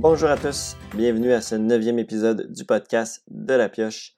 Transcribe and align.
Bonjour 0.00 0.28
à 0.28 0.36
tous, 0.36 0.76
bienvenue 0.94 1.32
à 1.32 1.40
ce 1.40 1.56
neuvième 1.56 1.98
épisode 1.98 2.52
du 2.52 2.64
podcast 2.64 3.24
de 3.26 3.52
la 3.54 3.68
pioche. 3.68 4.12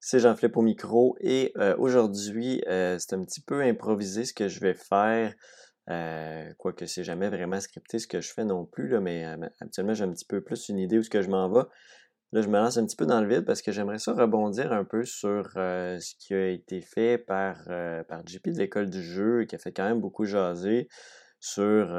C'est 0.00 0.20
Jean-Philippe 0.20 0.56
au 0.56 0.62
micro 0.62 1.18
et 1.20 1.52
euh, 1.58 1.76
aujourd'hui, 1.76 2.62
euh, 2.66 2.96
c'est 2.98 3.14
un 3.14 3.22
petit 3.24 3.42
peu 3.42 3.60
improvisé 3.60 4.24
ce 4.24 4.32
que 4.32 4.48
je 4.48 4.58
vais 4.58 4.72
faire. 4.72 5.34
Euh, 5.90 6.50
quoique 6.56 6.86
c'est 6.86 7.04
jamais 7.04 7.28
vraiment 7.28 7.60
scripté 7.60 7.98
ce 7.98 8.06
que 8.06 8.22
je 8.22 8.32
fais 8.32 8.46
non 8.46 8.64
plus, 8.64 8.88
là, 8.88 9.00
mais 9.00 9.26
actuellement 9.60 9.92
j'ai 9.92 10.04
un 10.04 10.12
petit 10.12 10.24
peu 10.24 10.40
plus 10.40 10.70
une 10.70 10.78
idée 10.78 10.96
où 10.96 11.02
ce 11.02 11.10
que 11.10 11.20
je 11.20 11.28
m'en 11.28 11.46
vais. 11.50 11.66
Là, 12.32 12.40
je 12.40 12.48
me 12.48 12.56
lance 12.56 12.78
un 12.78 12.86
petit 12.86 12.96
peu 12.96 13.04
dans 13.04 13.20
le 13.20 13.28
vide 13.28 13.44
parce 13.44 13.60
que 13.60 13.70
j'aimerais 13.70 13.98
ça 13.98 14.14
rebondir 14.14 14.72
un 14.72 14.84
peu 14.84 15.04
sur 15.04 15.50
ce 15.52 16.14
qui 16.18 16.32
a 16.32 16.48
été 16.48 16.80
fait 16.80 17.18
par, 17.18 17.64
par 18.08 18.26
JP 18.26 18.48
de 18.48 18.58
l'école 18.58 18.88
du 18.88 19.02
jeu, 19.02 19.44
qui 19.44 19.56
a 19.56 19.58
fait 19.58 19.72
quand 19.72 19.86
même 19.86 20.00
beaucoup 20.00 20.24
jaser 20.24 20.88
sur 21.38 21.94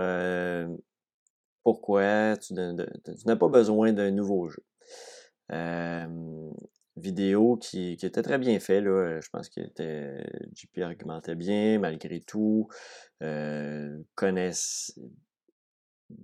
pourquoi 1.69 2.35
tu, 2.37 2.55
n'as 2.55 3.35
pas 3.35 3.47
besoin 3.47 3.93
d'un 3.93 4.09
nouveau 4.09 4.49
jeu. 4.49 4.63
vidéo 6.95 7.57
qui, 7.57 7.91
était 7.91 8.23
très 8.23 8.39
bien 8.39 8.59
fait, 8.59 8.81
là. 8.81 9.21
je 9.21 9.29
pense 9.29 9.49
que 9.49 9.61
JP 10.55 10.79
argumentait 10.79 11.35
bien 11.35 11.77
malgré 11.77 12.21
tout, 12.21 12.67
connaissait, 14.15 14.93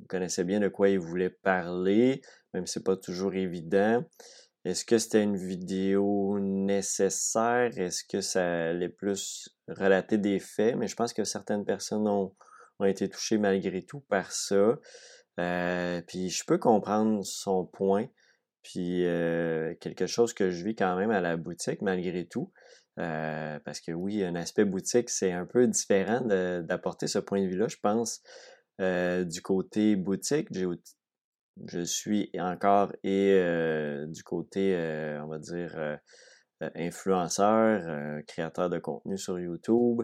connaissait 0.10 0.46
bien 0.46 0.60
de 0.60 0.68
quoi 0.68 0.90
il 0.90 0.98
voulait 0.98 1.30
parler, 1.30 2.22
même 2.56 2.66
si 2.66 2.74
c'est 2.74 2.84
pas 2.84 2.98
toujours 2.98 3.36
évident. 3.36 4.04
Est-ce 4.64 4.84
que 4.84 4.98
c'était 4.98 5.22
une 5.22 5.38
vidéo 5.38 6.40
nécessaire? 6.40 7.78
Est-ce 7.78 8.04
que 8.04 8.22
ça 8.22 8.70
allait 8.70 8.90
plus 8.90 9.48
relater 9.68 10.18
des 10.18 10.40
faits? 10.40 10.76
Mais 10.76 10.88
je 10.88 10.96
pense 10.96 11.14
que 11.14 11.24
certaines 11.24 11.66
personnes 11.66 12.08
ont, 12.08 12.34
ont 12.80 12.86
été 12.86 13.08
touchées 13.08 13.38
malgré 13.38 13.84
tout 13.84 14.00
par 14.10 14.32
ça. 14.32 14.80
Euh, 15.40 16.02
puis 16.08 16.30
je 16.30 16.44
peux 16.46 16.58
comprendre 16.58 17.26
son 17.26 17.66
point. 17.66 18.08
Puis 18.64 19.06
euh, 19.06 19.76
quelque 19.76 20.08
chose 20.08 20.34
que 20.34 20.50
je 20.50 20.64
vis 20.64 20.76
quand 20.76 20.96
même 20.96 21.12
à 21.12 21.22
la 21.22 21.38
boutique 21.38 21.82
malgré 21.82 22.26
tout. 22.26 22.52
Euh, 22.98 23.60
parce 23.66 23.82
que 23.82 23.92
oui, 23.92 24.24
un 24.24 24.36
aspect 24.36 24.66
boutique, 24.66 25.10
c'est 25.10 25.32
un 25.32 25.46
peu 25.46 25.68
différent 25.68 26.22
d'apporter 26.22 27.08
ce 27.08 27.20
point 27.20 27.42
de 27.42 27.48
vue-là, 27.48 27.68
je 27.68 27.78
pense. 27.82 28.22
du 28.80 29.42
côté 29.42 29.96
boutique, 29.96 30.48
je 30.54 31.82
suis 31.82 32.32
encore 32.40 32.94
et 33.04 33.38
du 34.08 34.24
côté, 34.24 34.76
on 35.22 35.28
va 35.28 35.40
dire, 35.40 36.00
influenceur, 36.76 38.24
créateur 38.28 38.70
de 38.70 38.80
contenu 38.80 39.18
sur 39.18 39.40
YouTube. 39.40 40.04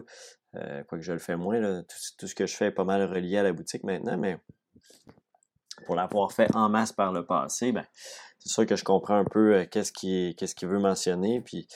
quoique 0.52 1.00
je 1.00 1.12
le 1.12 1.18
fais 1.18 1.36
moins, 1.36 1.58
là, 1.58 1.82
tout, 1.82 1.96
tout, 2.18 2.26
ce 2.26 2.34
que 2.34 2.46
je 2.46 2.54
fais 2.54 2.66
est 2.66 2.72
pas 2.72 2.84
mal 2.84 3.02
relié 3.04 3.38
à 3.38 3.42
la 3.42 3.54
boutique 3.54 3.84
maintenant, 3.84 4.18
mais 4.18 4.38
pour 5.84 5.96
l'avoir 5.96 6.32
fait 6.32 6.54
en 6.54 6.68
masse 6.68 6.92
par 6.92 7.12
le 7.12 7.24
passé, 7.24 7.72
ben, 7.72 7.84
c'est 8.38 8.52
sûr 8.52 8.66
que 8.66 8.76
je 8.76 8.84
comprends 8.84 9.16
un 9.16 9.24
peu 9.24 9.54
euh, 9.54 9.66
qu'est-ce 9.70 9.92
qu'il 9.92 10.68
veut 10.68 10.78
mentionner. 10.78 11.40
Puis 11.40 11.68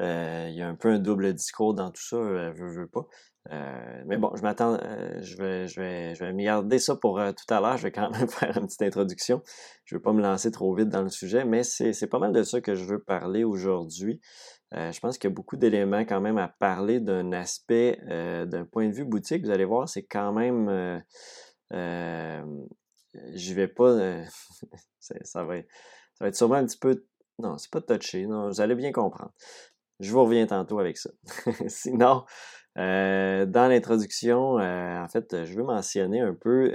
euh, 0.00 0.48
il 0.50 0.56
y 0.56 0.62
a 0.62 0.68
un 0.68 0.74
peu 0.74 0.90
un 0.90 0.98
double 0.98 1.32
discours 1.34 1.74
dans 1.74 1.90
tout 1.90 2.02
ça, 2.02 2.16
euh, 2.16 2.52
veut, 2.52 2.72
veut 2.72 2.88
pas. 2.88 3.06
Euh, 3.52 4.02
mais 4.06 4.16
bon, 4.16 4.34
je 4.34 4.42
m'attends, 4.42 4.78
je 5.20 5.36
vais, 5.36 5.68
je 5.68 5.78
vais, 5.80 6.14
je 6.14 6.24
vais 6.24 6.32
me 6.32 6.42
garder 6.42 6.78
ça 6.78 6.96
pour 6.96 7.20
tout 7.20 7.54
à 7.54 7.60
l'heure. 7.60 7.76
Je 7.76 7.84
vais 7.84 7.92
quand 7.92 8.10
même 8.10 8.28
faire 8.28 8.56
une 8.56 8.66
petite 8.66 8.82
introduction. 8.82 9.42
Je 9.84 9.94
ne 9.94 9.98
veux 9.98 10.02
pas 10.02 10.12
me 10.12 10.22
lancer 10.22 10.50
trop 10.50 10.74
vite 10.74 10.88
dans 10.88 11.02
le 11.02 11.10
sujet, 11.10 11.44
mais 11.44 11.62
c'est 11.62 12.06
pas 12.08 12.18
mal 12.18 12.32
de 12.32 12.42
ça 12.42 12.60
que 12.60 12.74
je 12.74 12.84
veux 12.84 13.02
parler 13.02 13.44
aujourd'hui. 13.44 14.20
je 14.72 14.98
pense 14.98 15.18
qu'il 15.18 15.28
y 15.28 15.32
a 15.32 15.34
beaucoup 15.34 15.56
d'éléments 15.56 16.04
quand 16.04 16.20
même 16.20 16.38
à 16.38 16.48
parler 16.48 17.00
d'un 17.00 17.32
aspect, 17.32 18.00
d'un 18.08 18.64
point 18.64 18.88
de 18.88 18.94
vue 18.94 19.04
boutique. 19.04 19.44
Vous 19.44 19.50
allez 19.50 19.66
voir, 19.66 19.88
c'est 19.88 20.04
quand 20.04 20.32
même 20.32 21.02
j'y 23.32 23.54
vais 23.54 23.68
pas. 23.68 23.90
Euh, 23.90 24.24
ça, 24.98 25.44
va 25.44 25.58
être, 25.58 25.68
ça 26.14 26.24
va 26.24 26.28
être 26.28 26.36
sûrement 26.36 26.56
un 26.56 26.66
petit 26.66 26.78
peu. 26.78 27.04
Non, 27.38 27.58
c'est 27.58 27.70
pas 27.70 27.80
touché. 27.80 28.26
Non, 28.26 28.48
vous 28.48 28.60
allez 28.60 28.74
bien 28.74 28.92
comprendre. 28.92 29.32
Je 30.00 30.10
vous 30.12 30.24
reviens 30.24 30.46
tantôt 30.46 30.78
avec 30.78 30.98
ça. 30.98 31.10
Sinon, 31.68 32.24
euh, 32.78 33.46
dans 33.46 33.68
l'introduction, 33.68 34.58
euh, 34.58 35.00
en 35.00 35.08
fait, 35.08 35.44
je 35.44 35.54
veux 35.54 35.64
mentionner 35.64 36.20
un 36.20 36.34
peu 36.34 36.72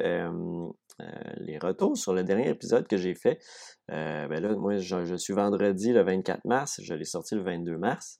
les 1.38 1.58
retours 1.58 1.96
sur 1.98 2.14
le 2.14 2.24
dernier 2.24 2.50
épisode 2.50 2.88
que 2.88 2.98
j'ai 2.98 3.16
fait. 3.16 3.40
ben 3.88 4.30
là, 4.30 4.56
moi, 4.56 4.78
je, 4.78 5.16
suis 5.16 5.34
vendredi 5.34 5.94
le 5.94 6.04
24 6.04 6.46
mars. 6.46 6.82
Je 6.84 6.94
l'ai 6.94 7.06
sorti 7.06 7.36
le 7.36 7.42
22 7.42 7.78
mars. 7.78 8.20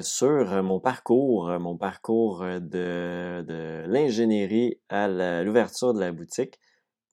sur 0.00 0.62
mon 0.62 0.80
parcours, 0.80 1.48
mon 1.58 1.76
parcours 1.76 2.44
de, 2.44 3.42
de 3.42 3.84
l'ingénierie 3.86 4.80
à 4.88 5.08
l'ouverture 5.42 5.92
de 5.92 6.00
la 6.00 6.12
boutique. 6.12 6.58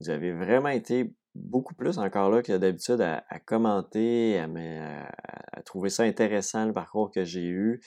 Vous 0.02 0.10
avez 0.10 0.32
vraiment 0.32 0.70
été 0.70 1.14
beaucoup 1.36 1.76
plus 1.76 2.00
encore 2.00 2.32
là 2.32 2.42
que 2.42 2.58
d'habitude 2.58 3.02
à, 3.02 3.40
commenter, 3.46 4.40
à, 4.40 5.62
trouver 5.62 5.90
ça 5.90 6.04
intéressant 6.04 6.66
le 6.66 6.74
parcours 6.74 7.12
que 7.12 7.24
j'ai 7.24 7.46
eu. 7.46 7.82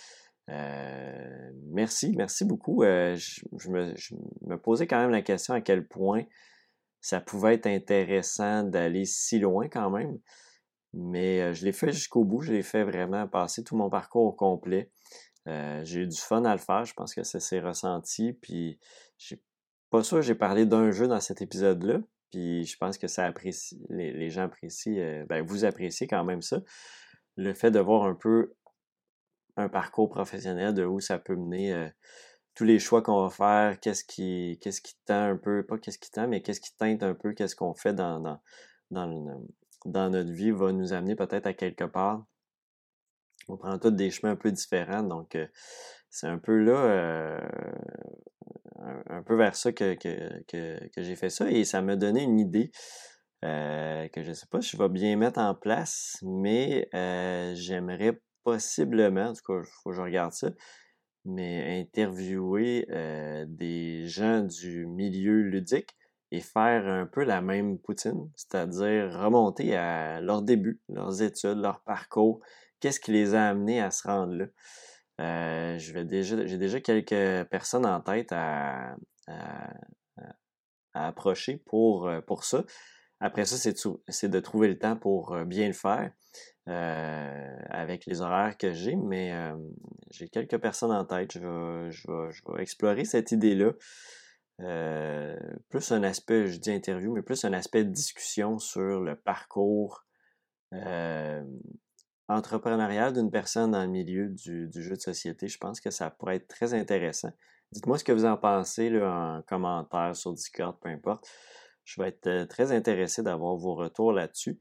Euh, 0.48 1.50
merci, 1.72 2.14
merci 2.16 2.44
beaucoup. 2.44 2.84
Euh, 2.84 3.16
je, 3.16 3.68
me, 3.68 4.56
posais 4.56 4.86
quand 4.86 5.00
même 5.00 5.10
la 5.10 5.22
question 5.22 5.54
à 5.54 5.60
quel 5.60 5.88
point 5.88 6.22
ça 7.00 7.20
pouvait 7.20 7.54
être 7.54 7.66
intéressant 7.66 8.62
d'aller 8.62 9.06
si 9.06 9.40
loin 9.40 9.68
quand 9.68 9.90
même. 9.90 10.18
Mais 10.92 11.40
euh, 11.40 11.52
je 11.52 11.64
l'ai 11.64 11.72
fait 11.72 11.90
jusqu'au 11.90 12.24
bout, 12.24 12.42
je 12.42 12.52
l'ai 12.52 12.62
fait 12.62 12.84
vraiment 12.84 13.26
passer 13.26 13.64
tout 13.64 13.76
mon 13.76 13.90
parcours 13.90 14.26
au 14.26 14.32
complet. 14.32 14.92
j'ai 15.46 16.02
eu 16.02 16.06
du 16.06 16.16
fun 16.16 16.44
à 16.44 16.52
le 16.52 16.60
faire, 16.60 16.84
je 16.84 16.94
pense 16.94 17.12
que 17.12 17.24
ça 17.24 17.40
s'est 17.40 17.60
ressenti. 17.60 18.34
Puis 18.34 18.78
j'ai 19.18 19.42
pas 20.02 20.20
j'ai 20.20 20.34
parlé 20.34 20.66
d'un 20.66 20.90
jeu 20.90 21.06
dans 21.06 21.20
cet 21.20 21.40
épisode-là, 21.40 22.00
puis 22.30 22.64
je 22.64 22.76
pense 22.76 22.98
que 22.98 23.06
ça 23.06 23.26
apprécie, 23.26 23.80
les, 23.90 24.28
gens 24.30 24.44
apprécient, 24.44 24.96
euh, 24.98 25.24
ben 25.26 25.44
vous 25.44 25.64
appréciez 25.64 26.08
quand 26.08 26.24
même 26.24 26.42
ça. 26.42 26.60
Le 27.36 27.54
fait 27.54 27.70
de 27.70 27.78
voir 27.78 28.02
un 28.04 28.14
peu 28.14 28.54
un 29.56 29.68
parcours 29.68 30.08
professionnel, 30.08 30.74
de 30.74 30.84
où 30.84 30.98
ça 30.98 31.18
peut 31.18 31.36
mener, 31.36 31.72
euh, 31.72 31.88
tous 32.56 32.64
les 32.64 32.80
choix 32.80 33.02
qu'on 33.02 33.22
va 33.22 33.30
faire, 33.30 33.78
qu'est-ce 33.80 34.04
qui, 34.04 34.58
qui 34.60 34.96
tend 35.04 35.30
un 35.30 35.36
peu, 35.36 35.64
pas 35.64 35.78
qu'est-ce 35.78 35.98
qui 35.98 36.10
tend, 36.10 36.26
mais 36.26 36.42
qu'est-ce 36.42 36.60
qui 36.60 36.76
teinte 36.76 37.04
un 37.04 37.14
peu, 37.14 37.32
qu'est-ce 37.32 37.54
qu'on 37.54 37.74
fait 37.74 37.94
dans, 37.94 38.18
dans, 38.18 38.40
dans, 38.90 39.44
dans 39.84 40.10
notre 40.10 40.30
vie 40.30 40.50
va 40.50 40.72
nous 40.72 40.92
amener 40.92 41.14
peut-être 41.14 41.46
à 41.46 41.52
quelque 41.52 41.84
part. 41.84 42.24
On 43.46 43.56
prend 43.56 43.78
tous 43.78 43.90
des 43.92 44.10
chemins 44.10 44.32
un 44.32 44.36
peu 44.36 44.50
différents, 44.50 45.04
donc 45.04 45.36
euh, 45.36 45.46
c'est 46.10 46.26
un 46.26 46.38
peu 46.38 46.56
là, 46.56 47.40
un, 49.08 49.22
peu 49.22 49.36
vers 49.36 49.56
ça 49.56 49.72
que, 49.72 49.96
j'ai 50.96 51.16
fait 51.16 51.30
ça 51.30 51.50
et 51.50 51.64
ça 51.64 51.82
m'a 51.82 51.96
donné 51.96 52.22
une 52.22 52.38
idée 52.38 52.70
euh, 53.44 54.08
que 54.08 54.22
je 54.22 54.30
ne 54.30 54.34
sais 54.34 54.46
pas 54.50 54.60
si 54.60 54.70
je 54.70 54.82
vais 54.82 54.88
bien 54.88 55.16
mettre 55.16 55.38
en 55.38 55.54
place, 55.54 56.18
mais 56.22 56.88
euh, 56.94 57.54
j'aimerais 57.54 58.20
possiblement, 58.42 59.28
en 59.28 59.32
tout 59.32 59.42
cas, 59.46 59.60
il 59.60 59.70
faut 59.82 59.90
que 59.90 59.96
je 59.96 60.00
regarde 60.00 60.32
ça, 60.32 60.50
mais 61.24 61.80
interviewer 61.80 62.86
euh, 62.90 63.44
des 63.48 64.06
gens 64.06 64.42
du 64.42 64.86
milieu 64.86 65.42
ludique 65.42 65.96
et 66.30 66.40
faire 66.40 66.86
un 66.86 67.06
peu 67.06 67.22
la 67.22 67.42
même 67.42 67.78
poutine, 67.78 68.30
c'est-à-dire 68.34 69.12
remonter 69.20 69.76
à 69.76 70.20
leur 70.20 70.42
début, 70.42 70.80
leurs 70.88 71.22
études, 71.22 71.58
leur 71.58 71.82
parcours, 71.82 72.40
qu'est-ce 72.80 73.00
qui 73.00 73.12
les 73.12 73.34
a 73.34 73.48
amenés 73.48 73.80
à 73.80 73.90
se 73.90 74.06
rendre 74.06 74.34
là. 74.34 74.46
Euh, 75.20 75.78
je 75.78 75.92
vais 75.92 76.04
déjà, 76.04 76.44
j'ai 76.46 76.58
déjà 76.58 76.80
quelques 76.80 77.48
personnes 77.48 77.86
en 77.86 78.00
tête 78.00 78.32
à, 78.32 78.96
approcher 80.92 81.56
pour, 81.56 82.08
euh, 82.08 82.20
pour 82.20 82.44
ça. 82.44 82.64
Après 83.20 83.44
ça, 83.44 83.56
c'est 83.56 84.28
de, 84.28 84.40
trouver 84.40 84.68
le 84.68 84.78
temps 84.78 84.96
pour 84.96 85.34
euh, 85.34 85.44
bien 85.44 85.66
le 85.66 85.72
faire 85.72 86.12
avec 86.66 88.06
les 88.06 88.20
horaires 88.22 88.56
que 88.56 88.72
j'ai, 88.72 88.96
mais 88.96 89.32
j'ai 90.10 90.28
quelques 90.28 90.58
personnes 90.58 90.92
en 90.92 91.04
tête. 91.04 91.32
Je 91.32 91.38
vais, 91.38 91.90
je 91.90 92.06
vais, 92.08 92.62
explorer 92.62 93.04
cette 93.04 93.32
idée-là. 93.32 93.72
plus 95.68 95.92
un 95.92 96.02
aspect, 96.02 96.46
je 96.48 96.58
dis 96.58 96.72
interview, 96.72 97.12
mais 97.12 97.22
plus 97.22 97.44
un 97.44 97.52
aspect 97.52 97.84
de 97.84 97.90
discussion 97.90 98.58
sur 98.58 99.00
le 99.00 99.14
parcours 99.14 100.06
entrepreneurial 102.28 103.12
d'une 103.12 103.30
personne 103.30 103.72
dans 103.72 103.82
le 103.82 103.88
milieu 103.88 104.28
du, 104.28 104.70
jeu 104.72 104.96
de 104.96 105.00
société. 105.00 105.48
Je 105.48 105.58
pense 105.58 105.80
que 105.80 105.90
ça 105.90 106.10
pourrait 106.10 106.36
être 106.36 106.48
très 106.48 106.74
intéressant. 106.74 107.30
Dites-moi 107.72 107.98
ce 107.98 108.04
que 108.04 108.12
vous 108.12 108.24
en 108.24 108.36
pensez 108.36 108.88
là, 108.88 109.36
en 109.38 109.42
commentaire 109.42 110.14
sur 110.14 110.32
Discord, 110.32 110.76
peu 110.80 110.88
importe. 110.88 111.28
Je 111.84 112.00
vais 112.00 112.08
être 112.08 112.26
euh, 112.26 112.46
très 112.46 112.72
intéressé 112.72 113.22
d'avoir 113.22 113.56
vos 113.56 113.74
retours 113.74 114.12
là-dessus. 114.12 114.58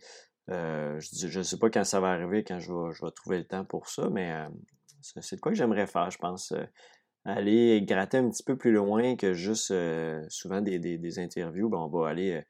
Euh, 0.50 1.00
je 1.00 1.40
ne 1.40 1.44
sais 1.44 1.58
pas 1.58 1.70
quand 1.70 1.86
ça 1.86 2.02
va 2.02 2.10
arriver, 2.10 2.44
quand 2.44 2.60
je 2.60 2.72
vais, 2.74 3.12
trouver 3.12 3.38
le 3.38 3.46
temps 3.46 3.64
pour 3.64 3.88
ça, 3.88 4.10
mais 4.10 4.32
euh, 4.32 4.50
c'est 5.22 5.38
de 5.38 5.42
quoi 5.42 5.54
que 5.54 5.58
j'aimerais 5.58 5.88
faire, 5.88 6.12
je 6.12 6.18
pense. 6.18 6.54
aller 7.24 7.82
gratter 7.84 8.18
un 8.18 8.30
petit 8.30 8.44
peu 8.44 8.58
plus 8.58 8.74
loin 8.74 9.16
que 9.16 9.34
juste 9.34 9.74
souvent 10.28 10.60
des, 10.60 11.20
interviews. 11.20 11.70
on 11.74 11.88
va 11.88 12.10
aller 12.10 12.44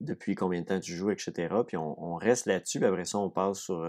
depuis 0.00 0.34
combien 0.34 0.60
de 0.60 0.66
temps 0.66 0.80
tu 0.80 0.94
joues, 0.94 1.10
etc. 1.10 1.48
Puis 1.66 1.78
on, 1.78 2.14
reste 2.16 2.44
là-dessus, 2.44 2.84
après 2.84 3.06
ça, 3.06 3.18
on 3.18 3.30
passe 3.30 3.60
sur 3.60 3.86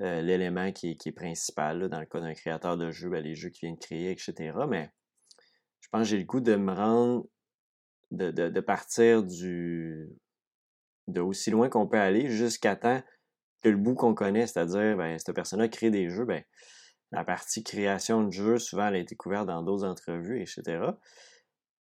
euh, 0.00 0.20
l'élément 0.20 0.72
qui, 0.72 0.90
est 0.90 1.12
principal. 1.12 1.88
dans 1.88 2.00
le 2.00 2.06
cas 2.06 2.20
d'un 2.20 2.34
créateur 2.34 2.76
de 2.76 2.90
jeu, 2.90 3.08
ben, 3.08 3.22
les 3.22 3.34
jeux 3.34 3.48
qu'il 3.48 3.68
vient 3.68 3.74
de 3.74 3.80
créer, 3.80 4.10
etc. 4.10 4.52
Mais 4.68 4.90
je 5.80 5.88
pense 5.88 6.02
que 6.02 6.08
j'ai 6.08 6.18
le 6.18 6.24
goût 6.24 6.40
de 6.40 6.54
me 6.54 6.72
rendre, 6.72 7.26
de, 8.10 8.60
partir 8.60 9.22
du, 9.22 10.08
de 11.08 11.20
aussi 11.20 11.50
loin 11.50 11.68
qu'on 11.68 11.88
peut 11.88 11.98
aller 11.98 12.28
jusqu'à 12.28 12.76
temps 12.76 13.02
que 13.62 13.70
le 13.70 13.76
bout 13.76 13.94
qu'on 13.94 14.14
connaît, 14.14 14.46
c'est-à-dire, 14.46 14.96
ben, 14.98 15.18
cette 15.18 15.34
personne-là 15.34 15.68
crée 15.68 15.90
des 15.90 16.10
jeux, 16.10 16.26
ben, 16.26 16.44
la 17.10 17.24
partie 17.24 17.64
création 17.64 18.22
de 18.22 18.32
jeux, 18.32 18.58
souvent, 18.58 18.88
elle 18.88 18.96
a 18.96 18.98
été 18.98 19.16
couverte 19.16 19.46
dans 19.46 19.62
d'autres 19.62 19.86
entrevues, 19.86 20.42
etc. 20.42 20.90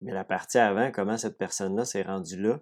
Mais 0.01 0.11
la 0.11 0.25
partie 0.25 0.57
avant, 0.57 0.91
comment 0.91 1.17
cette 1.17 1.37
personne-là 1.37 1.85
s'est 1.85 2.01
rendue 2.01 2.41
là, 2.41 2.59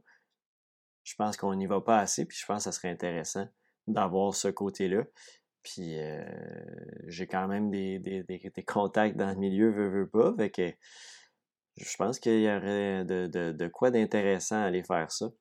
je 1.04 1.16
pense 1.16 1.36
qu'on 1.36 1.56
n'y 1.56 1.66
va 1.66 1.82
pas 1.82 1.98
assez, 1.98 2.26
puis 2.26 2.38
je 2.40 2.46
pense 2.46 2.60
que 2.60 2.64
ça 2.66 2.72
serait 2.72 2.90
intéressant 2.90 3.48
d'avoir 3.92 4.36
ce 4.36 4.48
côté-là. 4.48 5.04
Puis 5.64 6.00
euh, 6.00 6.24
j'ai 7.08 7.28
quand 7.28 7.48
même 7.48 7.70
des, 7.70 8.00
des, 8.00 8.64
contacts 8.66 9.16
dans 9.16 9.30
le 9.30 9.36
milieu, 9.36 9.70
veux, 9.70 9.90
veux 9.90 10.10
pas. 10.10 10.34
Fait 10.36 10.50
que 10.50 10.72
je 11.78 11.96
pense 11.98 12.20
qu'il 12.20 12.42
y 12.42 12.50
aurait 12.50 13.06
de, 13.06 13.28
de, 13.28 13.52
de 13.52 13.68
quoi 13.68 13.92
d'intéressant 13.92 14.58
à 14.58 14.66
aller 14.66 14.84
faire 14.84 15.12
ça. 15.12 15.32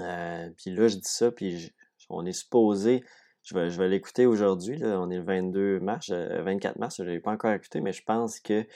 Euh, 0.00 0.50
puis 0.56 0.70
là, 0.70 0.88
je 0.88 0.96
dis 0.96 1.02
ça, 1.04 1.30
puis 1.30 1.72
on 2.08 2.24
est 2.26 2.32
supposé, 2.32 3.04
je 3.42 3.54
vais, 3.54 3.70
je 3.70 3.78
vais 3.78 3.88
l'écouter 3.88 4.26
aujourd'hui, 4.26 4.80
on 4.84 5.10
est 5.10 5.16
le 5.16 5.24
22 5.24 5.80
mars, 5.80 6.10
24 6.10 6.76
euh, 6.76 6.80
mars, 6.80 6.96
je 6.98 7.02
ne 7.02 7.10
l'ai 7.10 7.20
pas 7.20 7.32
encore 7.32 7.52
écouté, 7.52 7.80
mais 7.80 7.92
je 7.92 8.02
pense 8.04 8.40
que 8.40 8.66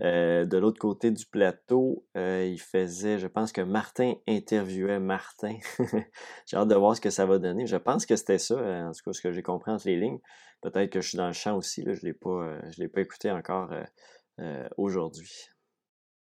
euh, 0.00 0.44
de 0.44 0.56
l'autre 0.58 0.78
côté 0.78 1.10
du 1.10 1.26
plateau, 1.26 2.06
euh, 2.16 2.46
il 2.48 2.60
faisait, 2.60 3.18
je 3.18 3.26
pense 3.26 3.52
que 3.52 3.60
Martin 3.60 4.14
interviewait 4.28 5.00
Martin. 5.00 5.56
j'ai 6.46 6.56
hâte 6.56 6.68
de 6.68 6.74
voir 6.74 6.96
ce 6.96 7.00
que 7.00 7.10
ça 7.10 7.26
va 7.26 7.38
donner. 7.38 7.66
Je 7.66 7.76
pense 7.76 8.06
que 8.06 8.16
c'était 8.16 8.38
ça, 8.38 8.56
en 8.56 8.92
tout 8.92 9.02
cas, 9.04 9.12
ce 9.12 9.20
que 9.20 9.32
j'ai 9.32 9.42
compris 9.42 9.72
entre 9.72 9.86
les 9.86 9.96
lignes. 9.96 10.20
Peut-être 10.60 10.90
que 10.90 11.00
je 11.00 11.08
suis 11.08 11.18
dans 11.18 11.26
le 11.26 11.32
champ 11.32 11.56
aussi, 11.56 11.82
je 11.84 11.90
ne 11.90 11.96
l'ai 12.02 12.88
pas, 12.88 13.00
écouté 13.00 13.30
encore 13.30 13.72
aujourd'hui. 14.76 15.48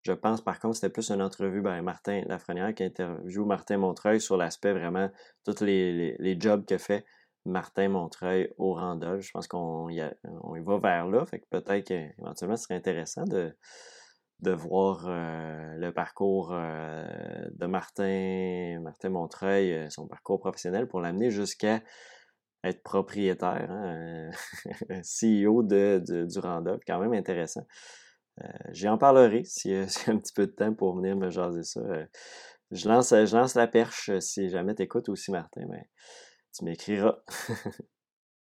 Je 0.03 0.13
pense 0.13 0.41
par 0.41 0.59
contre 0.59 0.77
c'était 0.77 0.89
plus 0.89 1.11
une 1.11 1.21
entrevue, 1.21 1.61
ben, 1.61 1.83
Martin 1.83 2.23
Lafrenière 2.27 2.75
qui 2.75 2.85
interviewe 2.85 3.45
Martin 3.45 3.77
Montreuil 3.77 4.21
sur 4.21 4.37
l'aspect 4.37 4.73
vraiment, 4.73 5.11
tous 5.45 5.63
les, 5.63 6.17
les, 6.19 6.41
jobs 6.41 6.65
que 6.65 6.79
fait 6.79 7.05
Martin 7.45 7.89
Montreuil 7.89 8.53
au 8.59 8.75
Randolph. 8.75 9.23
Je 9.23 9.31
pense 9.33 9.49
qu'on 9.49 9.89
y, 9.89 10.01
va 10.01 10.79
vers 10.79 11.07
là, 11.09 11.25
fait 11.27 11.41
que 11.41 11.47
peut-être 11.51 11.87
qu'éventuellement 11.87 12.57
ce 12.57 12.65
serait 12.65 12.75
intéressant 12.75 13.25
de, 13.25 13.55
voir 14.43 15.07
euh, 15.07 15.77
le 15.77 15.93
parcours 15.93 16.53
euh, 16.53 17.05
de 17.53 17.67
Martin, 17.67 18.81
Martin 18.81 19.11
Montreuil, 19.11 19.73
euh, 19.73 19.91
son 19.91 20.07
parcours 20.07 20.41
professionnel 20.41 20.89
pour 20.89 21.01
l'amener 21.01 21.31
jusqu'à 21.31 21.83
être 22.65 22.83
propriétaire, 22.83 23.71
hein, 23.71 24.31
CEO 25.03 25.63
de, 25.63 26.03
du 26.27 26.39
Randolph, 26.39 26.83
quand 26.87 26.99
même 27.01 27.13
intéressant. 27.15 27.67
Euh, 28.43 28.49
j'y 28.71 28.89
en 28.89 28.97
parlerai 28.97 29.43
y, 29.65 29.75
a 29.75 29.83
un 29.83 30.19
petit 30.19 30.33
peu 30.35 30.47
de 30.47 30.53
temps 30.53 30.75
pour 30.75 30.97
venir 30.97 31.17
me 31.17 31.31
jaser 31.31 31.63
ça. 31.63 31.81
Je, 32.71 32.89
lance, 32.89 33.11
je 33.11 33.37
lance 33.37 33.55
la 33.55 33.67
perche 33.67 34.11
si 34.21 34.49
jamais 34.49 34.75
tu 34.75 34.83
écoutes 34.83 35.09
aussi, 35.09 35.31
Martin, 35.31 35.63
mais 35.69 35.89
tu 36.53 36.65
m'écriras. 36.65 37.19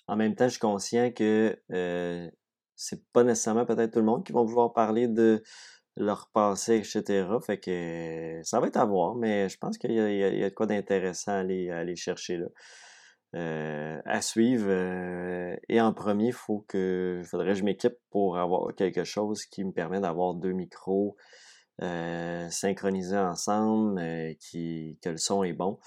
en 0.08 0.16
même 0.16 0.36
temps, 0.36 0.46
je 0.46 0.52
suis 0.52 0.60
conscient 0.60 1.12
que 1.12 1.60
euh, 1.72 2.30
c'est 2.76 3.06
pas 3.12 3.24
nécessairement 3.24 3.66
peut-être 3.66 3.94
tout 3.94 4.00
le 4.00 4.06
monde 4.06 4.26
qui 4.26 4.34
va 4.34 4.44
pouvoir 4.44 4.74
parler 4.74 5.08
de 5.08 5.44
leur 5.98 6.30
passé, 6.34 6.78
etc. 6.78 7.26
Fait 7.46 7.60
que 7.60 8.42
ça 8.44 8.60
va 8.60 8.68
être 8.68 8.78
à 8.78 8.86
voir, 8.86 9.16
mais 9.16 9.48
je 9.50 9.58
pense 9.58 9.78
qu'il 9.78 9.94
y, 9.94 10.00
a 10.00 10.50
de 10.50 10.54
quoi 10.54 10.66
d'intéressant 10.66 11.32
à 11.32 11.36
aller, 11.38 11.96
chercher 11.96 12.38
là. 12.38 12.48
Euh, 13.36 14.02
à 14.06 14.22
suivre. 14.22 14.68
Euh, 14.70 15.56
et 15.68 15.82
en 15.82 15.94
premier, 15.94 16.28
il 16.28 16.34
faut 16.34 16.66
que 16.68 17.22
faudrait 17.26 17.50
que 17.50 17.60
je 17.60 17.64
m'équipe 17.64 17.96
pour 18.10 18.38
avoir 18.38 18.74
quelque 18.76 19.04
chose 19.04 19.46
qui 19.46 19.66
me 19.66 19.72
permet 19.72 20.00
d'avoir 20.00 20.36
deux 20.36 20.54
micros 20.54 21.18
synchronisés 21.78 23.18
ensemble, 23.18 24.02
qui, 24.40 24.98
que 25.02 25.10
le 25.10 25.18
son 25.18 25.44
est 25.44 25.52
bon. 25.52 25.80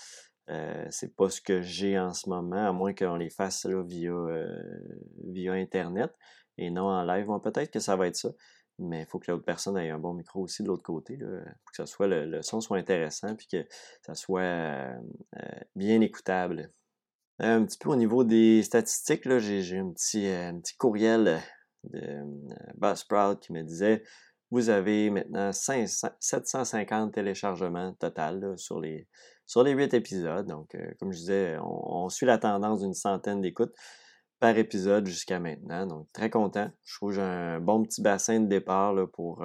C'est 0.91 1.15
pas 1.15 1.31
ce 1.31 1.41
que 1.41 1.61
j'ai 1.61 1.99
en 1.99 2.13
ce 2.13 2.29
moment, 2.29 2.69
à 2.69 2.73
moins 2.73 2.95
qu'on 2.95 3.17
les 3.17 3.31
fasse 3.31 3.65
là, 3.65 3.83
via, 3.83 4.15
via 5.25 5.53
Internet 5.53 6.13
et 6.57 6.71
non 6.71 6.87
en 6.87 7.05
live. 7.05 7.27
peut-être 7.43 7.71
que 7.71 7.81
ça 7.81 7.97
va 7.97 8.07
être 8.07 8.17
ça, 8.17 8.31
mais 8.79 9.01
il 9.03 9.07
faut 9.07 9.19
que 9.19 9.31
l'autre 9.31 9.45
personne 9.45 9.77
ait 9.77 9.91
un 9.91 9.99
bon 9.99 10.15
micro 10.15 10.41
aussi 10.41 10.63
de 10.63 10.69
l'autre 10.69 10.83
côté. 10.83 11.17
Là, 11.17 11.27
pour 11.65 11.71
que 11.71 11.77
ça 11.77 11.87
soit 11.87 12.07
le, 12.07 12.43
son 12.43 12.61
soit 12.61 12.79
intéressant 12.79 13.37
puis 13.37 13.47
que 13.47 13.67
ça 14.03 14.15
soit 14.15 14.89
bien 15.75 16.01
écoutable. 16.01 16.73
Un 17.41 17.65
petit 17.65 17.79
peu 17.79 17.89
au 17.89 17.97
niveau 17.97 18.25
des 18.25 18.63
statistiques, 18.65 19.29
j'ai, 19.39 19.79
un 19.79 19.93
petit, 19.93 20.27
euh, 20.27 20.49
un 20.49 20.59
petit 20.59 20.77
courriel 20.77 21.41
de 21.85 22.01
euh, 22.01 22.25
Buzzsprout 22.75 23.39
qui 23.41 23.53
me 23.53 23.63
disait 23.63 24.03
vous 24.51 24.71
avez 24.71 25.11
maintenant 25.11 25.53
750 25.53 27.13
téléchargements 27.13 27.93
total 27.95 28.55
sur 28.57 28.81
les 28.81 29.07
sur 29.47 29.63
les 29.63 29.73
8 29.73 29.95
épisodes. 29.95 30.47
Donc, 30.47 30.75
euh, 30.75 30.91
comme 30.99 31.13
je 31.13 31.19
disais, 31.19 31.57
on, 31.63 32.09
suit 32.11 32.27
la 32.27 32.37
tendance 32.37 32.81
d'une 32.81 32.93
centaine 32.93 33.41
d'écoutes 33.41 33.75
par 34.41 34.57
épisode 34.59 35.07
jusqu'à 35.07 35.41
maintenant. 35.41 35.87
Donc, 35.87 36.09
très 36.13 36.29
content. 36.29 36.71
Je 36.85 36.97
trouve 36.97 37.11
que 37.11 37.17
j'ai 37.17 37.23
un 37.23 37.59
bon 37.61 37.83
petit 37.83 38.03
bassin 38.03 38.41
de 38.41 38.47
départ 38.47 38.93
là, 38.93 39.07
pour, 39.07 39.43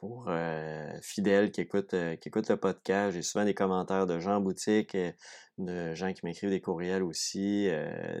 pour 0.00 0.28
euh, 0.28 0.98
fidèles 1.02 1.52
qui 1.52 1.60
écoutent, 1.60 1.94
euh, 1.94 2.16
qui 2.16 2.28
écoutent 2.28 2.48
le 2.48 2.56
podcast. 2.56 3.14
J'ai 3.14 3.22
souvent 3.22 3.44
des 3.44 3.54
commentaires 3.54 4.06
de 4.06 4.18
gens 4.18 4.36
en 4.36 4.40
boutique, 4.40 4.94
euh, 4.94 5.12
de 5.58 5.94
gens 5.94 6.12
qui 6.12 6.24
m'écrivent 6.24 6.50
des 6.50 6.62
courriels 6.62 7.02
aussi, 7.02 7.68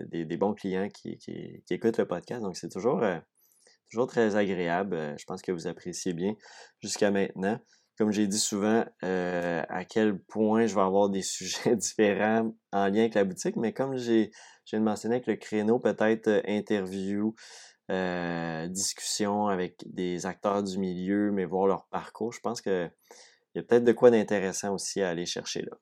des, 0.08 0.36
bons 0.36 0.52
clients 0.52 0.88
qui, 0.88 1.16
qui, 1.16 1.62
écoutent 1.70 1.96
le 1.96 2.06
podcast. 2.06 2.42
Donc, 2.42 2.56
c'est 2.56 2.68
toujours, 2.68 3.02
toujours 3.90 4.06
très 4.06 4.36
agréable. 4.36 5.14
je 5.18 5.24
pense 5.24 5.42
que 5.42 5.52
vous 5.52 5.66
appréciez 5.66 6.12
bien 6.12 6.34
jusqu'à 6.80 7.10
maintenant. 7.10 7.58
Comme 7.98 8.12
j'ai 8.12 8.26
dit 8.26 8.38
souvent, 8.38 8.84
à 9.02 9.84
quel 9.84 10.18
point 10.18 10.66
je 10.66 10.74
vais 10.74 10.80
avoir 10.80 11.10
des 11.10 11.22
sujets 11.22 11.76
différents 11.76 12.54
en 12.72 12.86
lien 12.86 13.00
avec 13.00 13.14
la 13.14 13.24
boutique, 13.24 13.56
mais 13.56 13.72
comme 13.74 13.96
j'ai, 13.96 14.30
mentionné 14.72 15.16
avec 15.16 15.26
le 15.26 15.36
créneau, 15.36 15.80
peut-être 15.80 16.42
interview, 16.46 17.34
euh, 17.90 18.68
discussion 18.68 19.48
avec 19.48 19.82
des 19.84 20.24
acteurs 20.24 20.62
du 20.62 20.78
milieu, 20.78 21.32
mais 21.32 21.44
voir 21.44 21.66
leur 21.66 21.86
parcours. 21.88 22.32
Je 22.32 22.38
pense 22.38 22.60
qu'il 22.60 22.92
y 23.56 23.58
a 23.58 23.62
peut-être 23.62 23.82
de 23.82 23.90
quoi 23.90 24.12
d'intéressant 24.12 24.72
aussi 24.72 25.02
à 25.02 25.08
aller 25.08 25.26
chercher 25.26 25.62
là. 25.62 25.76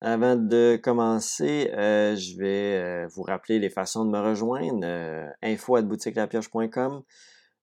Avant 0.00 0.34
de 0.34 0.78
commencer, 0.82 1.70
euh, 1.72 2.16
je 2.16 2.36
vais 2.36 2.74
euh, 2.74 3.06
vous 3.14 3.22
rappeler 3.22 3.60
les 3.60 3.70
façons 3.70 4.04
de 4.04 4.10
me 4.10 4.18
rejoindre. 4.18 4.84
info 5.40 5.76
at 5.76 5.82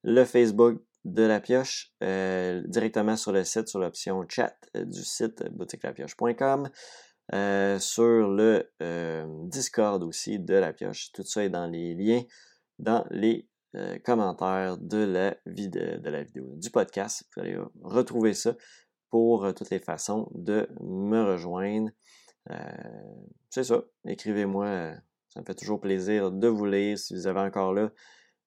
le 0.03 0.25
Facebook 0.25 0.81
de 1.05 1.23
la 1.23 1.41
pioche, 1.41 1.93
directement 1.99 3.17
sur 3.17 3.33
le 3.33 3.43
site, 3.43 3.67
sur 3.67 3.79
l'option 3.79 4.23
chat 4.29 4.55
du 4.73 5.03
site 5.03 5.43
boutiquelapioche.com, 5.51 6.69
sur 7.79 8.29
le 8.29 8.69
Discord 9.49 10.01
aussi 10.03 10.39
de 10.39 10.55
la 10.55 10.71
pioche. 10.71 11.11
Tout 11.11 11.23
ça 11.23 11.43
est 11.43 11.49
dans 11.49 11.67
les 11.67 11.93
liens 11.93 12.23
dans 12.79 13.05
les 13.11 13.47
euh, 13.75 13.97
commentaires 14.03 14.77
de 14.77 14.97
la, 14.97 15.35
vidéo, 15.45 15.97
de 15.97 16.09
la 16.09 16.23
vidéo, 16.23 16.45
du 16.55 16.69
podcast. 16.69 17.27
Vous 17.35 17.41
allez 17.41 17.57
retrouver 17.81 18.33
ça 18.33 18.55
pour 19.09 19.45
euh, 19.45 19.53
toutes 19.53 19.69
les 19.69 19.79
façons 19.79 20.29
de 20.35 20.67
me 20.81 21.23
rejoindre. 21.23 21.89
Euh, 22.51 22.55
c'est 23.49 23.63
ça, 23.63 23.83
écrivez-moi, 24.05 24.93
ça 25.29 25.39
me 25.39 25.45
fait 25.45 25.55
toujours 25.55 25.79
plaisir 25.79 26.31
de 26.31 26.47
vous 26.47 26.65
lire. 26.65 26.97
Si 26.97 27.15
vous 27.15 27.27
avez 27.27 27.39
encore 27.39 27.73
là 27.73 27.91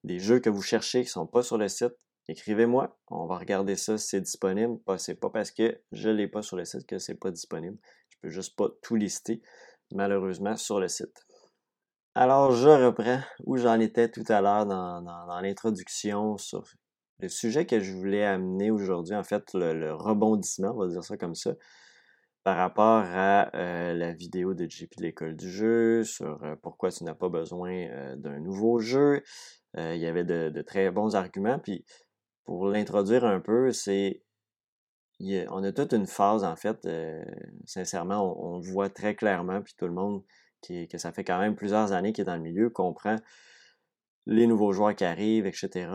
des 0.04 0.18
jeux 0.18 0.40
que 0.40 0.50
vous 0.50 0.62
cherchez 0.62 1.00
qui 1.00 1.08
ne 1.08 1.10
sont 1.10 1.26
pas 1.26 1.42
sur 1.42 1.58
le 1.58 1.68
site, 1.68 1.96
écrivez-moi. 2.28 2.98
On 3.08 3.26
va 3.26 3.38
regarder 3.38 3.76
ça 3.76 3.98
si 3.98 4.08
c'est 4.08 4.20
disponible. 4.20 4.78
C'est 4.98 5.18
pas 5.18 5.30
parce 5.30 5.50
que 5.50 5.80
je 5.92 6.08
ne 6.08 6.14
l'ai 6.14 6.28
pas 6.28 6.42
sur 6.42 6.56
le 6.56 6.64
site 6.64 6.86
que 6.86 6.98
c'est 6.98 7.14
pas 7.14 7.30
disponible. 7.30 7.78
Je 8.08 8.16
peux 8.22 8.30
juste 8.30 8.56
pas 8.56 8.68
tout 8.82 8.96
lister, 8.96 9.42
malheureusement, 9.92 10.56
sur 10.56 10.80
le 10.80 10.88
site. 10.88 11.26
Alors, 12.14 12.52
je 12.52 12.70
reprends 12.70 13.20
où 13.44 13.58
j'en 13.58 13.78
étais 13.78 14.10
tout 14.10 14.24
à 14.28 14.40
l'heure 14.40 14.64
dans, 14.64 15.40
l'introduction 15.42 16.38
sur 16.38 16.64
le 17.18 17.28
sujet 17.28 17.66
que 17.66 17.80
je 17.80 17.92
voulais 17.92 18.24
amener 18.24 18.70
aujourd'hui, 18.70 19.14
en 19.14 19.22
fait, 19.22 19.52
le, 19.52 19.92
rebondissement, 19.92 20.72
on 20.74 20.78
va 20.78 20.88
dire 20.88 21.04
ça 21.04 21.18
comme 21.18 21.34
ça, 21.34 21.52
par 22.42 22.56
rapport 22.56 23.04
à 23.04 23.54
euh, 23.54 23.92
la 23.92 24.12
vidéo 24.12 24.54
de 24.54 24.64
JP 24.66 24.96
de 24.96 25.02
l'école 25.02 25.36
du 25.36 25.50
jeu, 25.50 26.04
sur 26.04 26.42
euh, 26.42 26.54
pourquoi 26.62 26.90
tu 26.90 27.04
n'as 27.04 27.14
pas 27.14 27.28
besoin 27.28 27.72
euh, 27.72 28.16
d'un 28.16 28.40
nouveau 28.40 28.78
jeu. 28.78 29.22
Il 29.76 29.99
y 29.99 30.06
avait 30.06 30.25
de, 30.25 30.62
très 30.62 30.90
bons 30.90 31.14
arguments, 31.14 31.59
puis 31.59 31.85
pour 32.45 32.66
l'introduire 32.68 33.25
un 33.25 33.40
peu, 33.40 33.73
c'est 33.73 34.23
on 35.49 35.64
a 35.64 35.73
toute 35.73 35.92
une 35.92 36.06
phase, 36.06 36.45
en 36.45 36.56
fait, 36.56 36.87
sincèrement, 37.64 38.38
on, 38.38 38.61
voit 38.61 38.90
très 38.90 39.14
clairement, 39.14 39.62
puis 39.62 39.75
tout 39.76 39.87
le 39.87 39.92
monde 39.92 40.23
que 40.68 40.99
ça 40.99 41.12
fait 41.12 41.25
quand 41.25 41.38
même 41.38 41.54
plusieurs 41.54 41.92
années 41.92 42.12
qu'il 42.12 42.23
est 42.23 42.26
dans 42.26 42.37
le 42.37 42.42
milieu, 42.42 42.71
comprend 42.71 43.16
les 44.26 44.47
nouveaux 44.47 44.73
joueurs 44.73 44.95
qui 44.95 45.04
arrivent, 45.04 45.47
etc. 45.47 45.88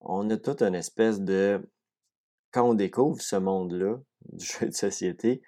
On 0.00 0.28
a 0.30 0.36
toute 0.36 0.62
une 0.62 0.74
espèce 0.74 1.20
de... 1.20 1.60
Quand 2.52 2.68
on 2.68 2.74
découvre 2.74 3.20
ce 3.20 3.36
monde-là, 3.36 3.98
du 4.32 4.44
jeu 4.44 4.66
de 4.66 4.74
société, 4.74 5.42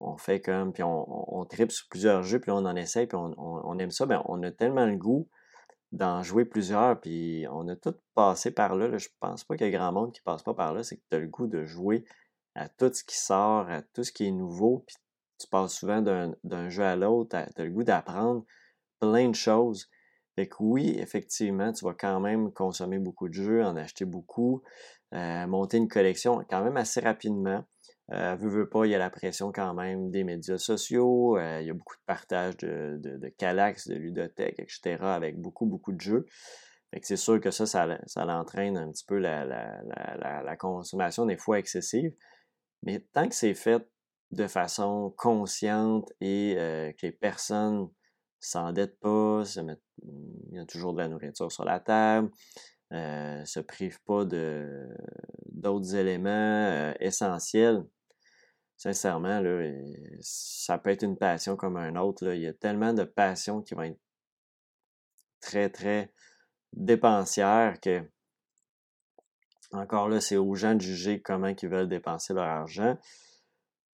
on 0.00 0.16
fait 0.16 0.40
comme, 0.40 0.72
puis 0.72 0.82
on, 0.82 1.38
on, 1.38 1.44
tripe 1.44 1.70
sur 1.70 1.86
plusieurs 1.88 2.22
jeux, 2.22 2.40
puis 2.40 2.50
on 2.50 2.64
en 2.64 2.76
essaye, 2.76 3.06
puis 3.06 3.16
on, 3.16 3.78
aime 3.78 3.90
ça, 3.90 4.06
mais 4.06 4.16
on 4.26 4.42
a 4.42 4.50
tellement 4.50 4.86
le 4.86 4.96
goût 4.96 5.28
d'en 5.94 6.22
jouer 6.24 6.44
plusieurs, 6.44 7.00
puis 7.00 7.46
on 7.50 7.68
a 7.68 7.76
tout 7.76 7.94
passé 8.14 8.50
par 8.50 8.74
là, 8.74 8.98
Je 8.98 9.08
pense 9.20 9.44
pas 9.44 9.56
qu'il 9.56 9.68
y 9.70 9.74
a 9.74 9.78
grand 9.78 9.92
monde 9.92 10.12
qui 10.12 10.20
passe 10.22 10.42
pas 10.42 10.54
par 10.54 10.74
là, 10.74 10.82
c'est 10.82 10.96
que 10.96 11.02
tu 11.08 11.16
as 11.16 11.20
le 11.20 11.28
goût 11.28 11.46
de 11.46 11.64
jouer 11.64 12.04
à 12.56 12.68
tout 12.68 12.92
ce 12.92 13.04
qui 13.04 13.16
sort, 13.16 13.68
à 13.70 13.82
tout 13.82 14.02
ce 14.02 14.12
qui 14.12 14.26
est 14.26 14.32
nouveau, 14.32 14.84
puis 14.86 14.96
tu 15.38 15.46
passes 15.48 15.74
souvent 15.74 16.02
d'un 16.02 16.68
jeu 16.68 16.84
à 16.84 16.96
l'autre, 16.96 17.30
tu 17.54 17.60
as 17.60 17.64
le 17.64 17.70
goût 17.70 17.84
d'apprendre 17.84 18.44
plein 19.00 19.28
de 19.28 19.34
choses. 19.34 19.88
Fait 20.34 20.48
que 20.48 20.56
oui, 20.58 20.96
effectivement, 20.98 21.72
tu 21.72 21.84
vas 21.84 21.94
quand 21.94 22.18
même 22.18 22.52
consommer 22.52 22.98
beaucoup 22.98 23.28
de 23.28 23.34
jeux, 23.34 23.64
en 23.64 23.76
acheter 23.76 24.04
beaucoup, 24.04 24.62
euh, 25.14 25.46
monter 25.46 25.76
une 25.76 25.88
collection 25.88 26.44
quand 26.50 26.64
même 26.64 26.76
assez 26.76 27.00
rapidement. 27.00 27.64
Euh, 28.12 28.36
veux, 28.36 28.50
veux 28.50 28.68
pas, 28.68 28.84
il 28.84 28.90
y 28.90 28.94
a 28.94 28.98
la 28.98 29.10
pression 29.10 29.50
quand 29.50 29.72
même 29.72 30.10
des 30.10 30.24
médias 30.24 30.58
sociaux, 30.58 31.38
euh, 31.38 31.60
il 31.62 31.66
y 31.66 31.70
a 31.70 31.74
beaucoup 31.74 31.96
de 31.96 32.02
partage 32.04 32.56
de, 32.58 32.98
de, 33.00 33.16
de 33.16 33.28
Calax, 33.28 33.88
de 33.88 33.94
ludothèque, 33.94 34.58
etc., 34.58 34.98
avec 35.02 35.40
beaucoup, 35.40 35.64
beaucoup 35.64 35.92
de 35.92 36.00
jeux. 36.00 36.26
C'est 37.02 37.16
sûr 37.16 37.40
que 37.40 37.50
ça, 37.50 37.66
ça, 37.66 37.98
ça 38.06 38.24
l'entraîne 38.24 38.76
un 38.76 38.90
petit 38.92 39.04
peu 39.04 39.18
la, 39.18 39.44
la, 39.44 39.82
la, 40.16 40.42
la, 40.42 40.56
consommation 40.56 41.26
des 41.26 41.36
fois 41.36 41.58
excessive. 41.58 42.12
Mais 42.84 43.00
tant 43.12 43.28
que 43.28 43.34
c'est 43.34 43.54
fait 43.54 43.84
de 44.30 44.46
façon 44.46 45.12
consciente 45.16 46.12
et 46.20 46.54
euh, 46.56 46.92
que 46.92 47.06
les 47.06 47.12
personnes 47.12 47.88
s'endettent 48.38 49.00
pas, 49.00 49.42
il 49.56 50.52
y 50.52 50.58
a 50.58 50.64
toujours 50.66 50.92
de 50.92 50.98
la 50.98 51.08
nourriture 51.08 51.50
sur 51.50 51.64
la 51.64 51.80
table, 51.80 52.30
euh, 52.92 53.44
se 53.44 53.60
privent 53.60 54.02
pas 54.04 54.24
de 54.24 54.88
d'autres 55.46 55.94
éléments 55.94 56.30
euh, 56.30 56.92
essentiels. 57.00 57.84
Sincèrement, 58.76 59.40
là, 59.40 59.72
ça 60.20 60.78
peut 60.78 60.90
être 60.90 61.04
une 61.04 61.16
passion 61.16 61.56
comme 61.56 61.76
un 61.76 61.96
autre. 61.96 62.24
Là. 62.24 62.34
Il 62.34 62.42
y 62.42 62.46
a 62.46 62.52
tellement 62.52 62.92
de 62.92 63.04
passions 63.04 63.62
qui 63.62 63.74
vont 63.74 63.82
être 63.82 64.00
très, 65.40 65.70
très 65.70 66.12
dépensières 66.72 67.80
que 67.80 68.02
encore 69.72 70.08
là, 70.08 70.20
c'est 70.20 70.36
aux 70.36 70.54
gens 70.54 70.74
de 70.74 70.80
juger 70.80 71.20
comment 71.20 71.48
ils 71.48 71.68
veulent 71.68 71.88
dépenser 71.88 72.32
leur 72.34 72.44
argent. 72.44 72.96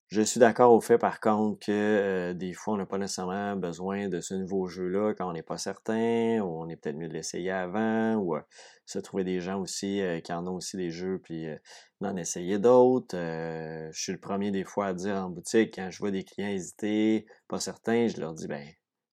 Je 0.10 0.22
suis 0.22 0.40
d'accord 0.40 0.72
au 0.72 0.80
fait, 0.80 0.98
par 0.98 1.20
contre, 1.20 1.66
que 1.66 2.32
des 2.32 2.54
fois, 2.54 2.76
on 2.76 2.78
n'a 2.78 2.86
pas 2.86 2.98
nécessairement 2.98 3.58
besoin 3.58 4.08
de 4.08 4.22
ce 4.22 4.36
nouveau 4.36 4.68
jeu-là 4.68 5.14
quand 5.14 5.30
on 5.30 5.34
n'est 5.34 5.44
pas 5.44 5.58
certain, 5.58 6.40
ou 6.40 6.62
on 6.62 6.70
est 6.70 6.78
peut-être 6.78 6.96
mieux 6.96 7.10
de 7.10 7.14
l'essayer 7.14 7.52
avant, 7.52 8.16
ou 8.16 8.38
euh, 8.38 8.42
se 8.86 9.00
trouver 9.00 9.26
des 9.26 9.42
gens 9.42 9.60
aussi 9.60 10.00
euh, 10.00 10.22
qui 10.22 10.32
en 10.32 10.48
ont 10.48 10.56
aussi 10.56 10.78
des 10.78 10.92
jeux, 10.92 11.20
puis 11.22 11.48
d'en 12.00 12.16
essayer 12.16 12.58
d'autres. 12.58 13.18
je 13.18 14.00
suis 14.00 14.14
le 14.14 14.20
premier 14.20 14.52
des 14.52 14.64
fois 14.64 14.88
à 14.88 14.94
dire 14.94 15.16
en 15.16 15.30
boutique, 15.30 15.76
quand 15.76 15.90
je 15.92 16.00
vois 16.00 16.12
des 16.12 16.24
clients 16.24 16.50
hésiter, 16.50 17.26
pas 17.50 17.60
certains, 17.60 18.08
je 18.08 18.22
leur 18.22 18.34
dis, 18.34 18.48
ben, 18.48 18.66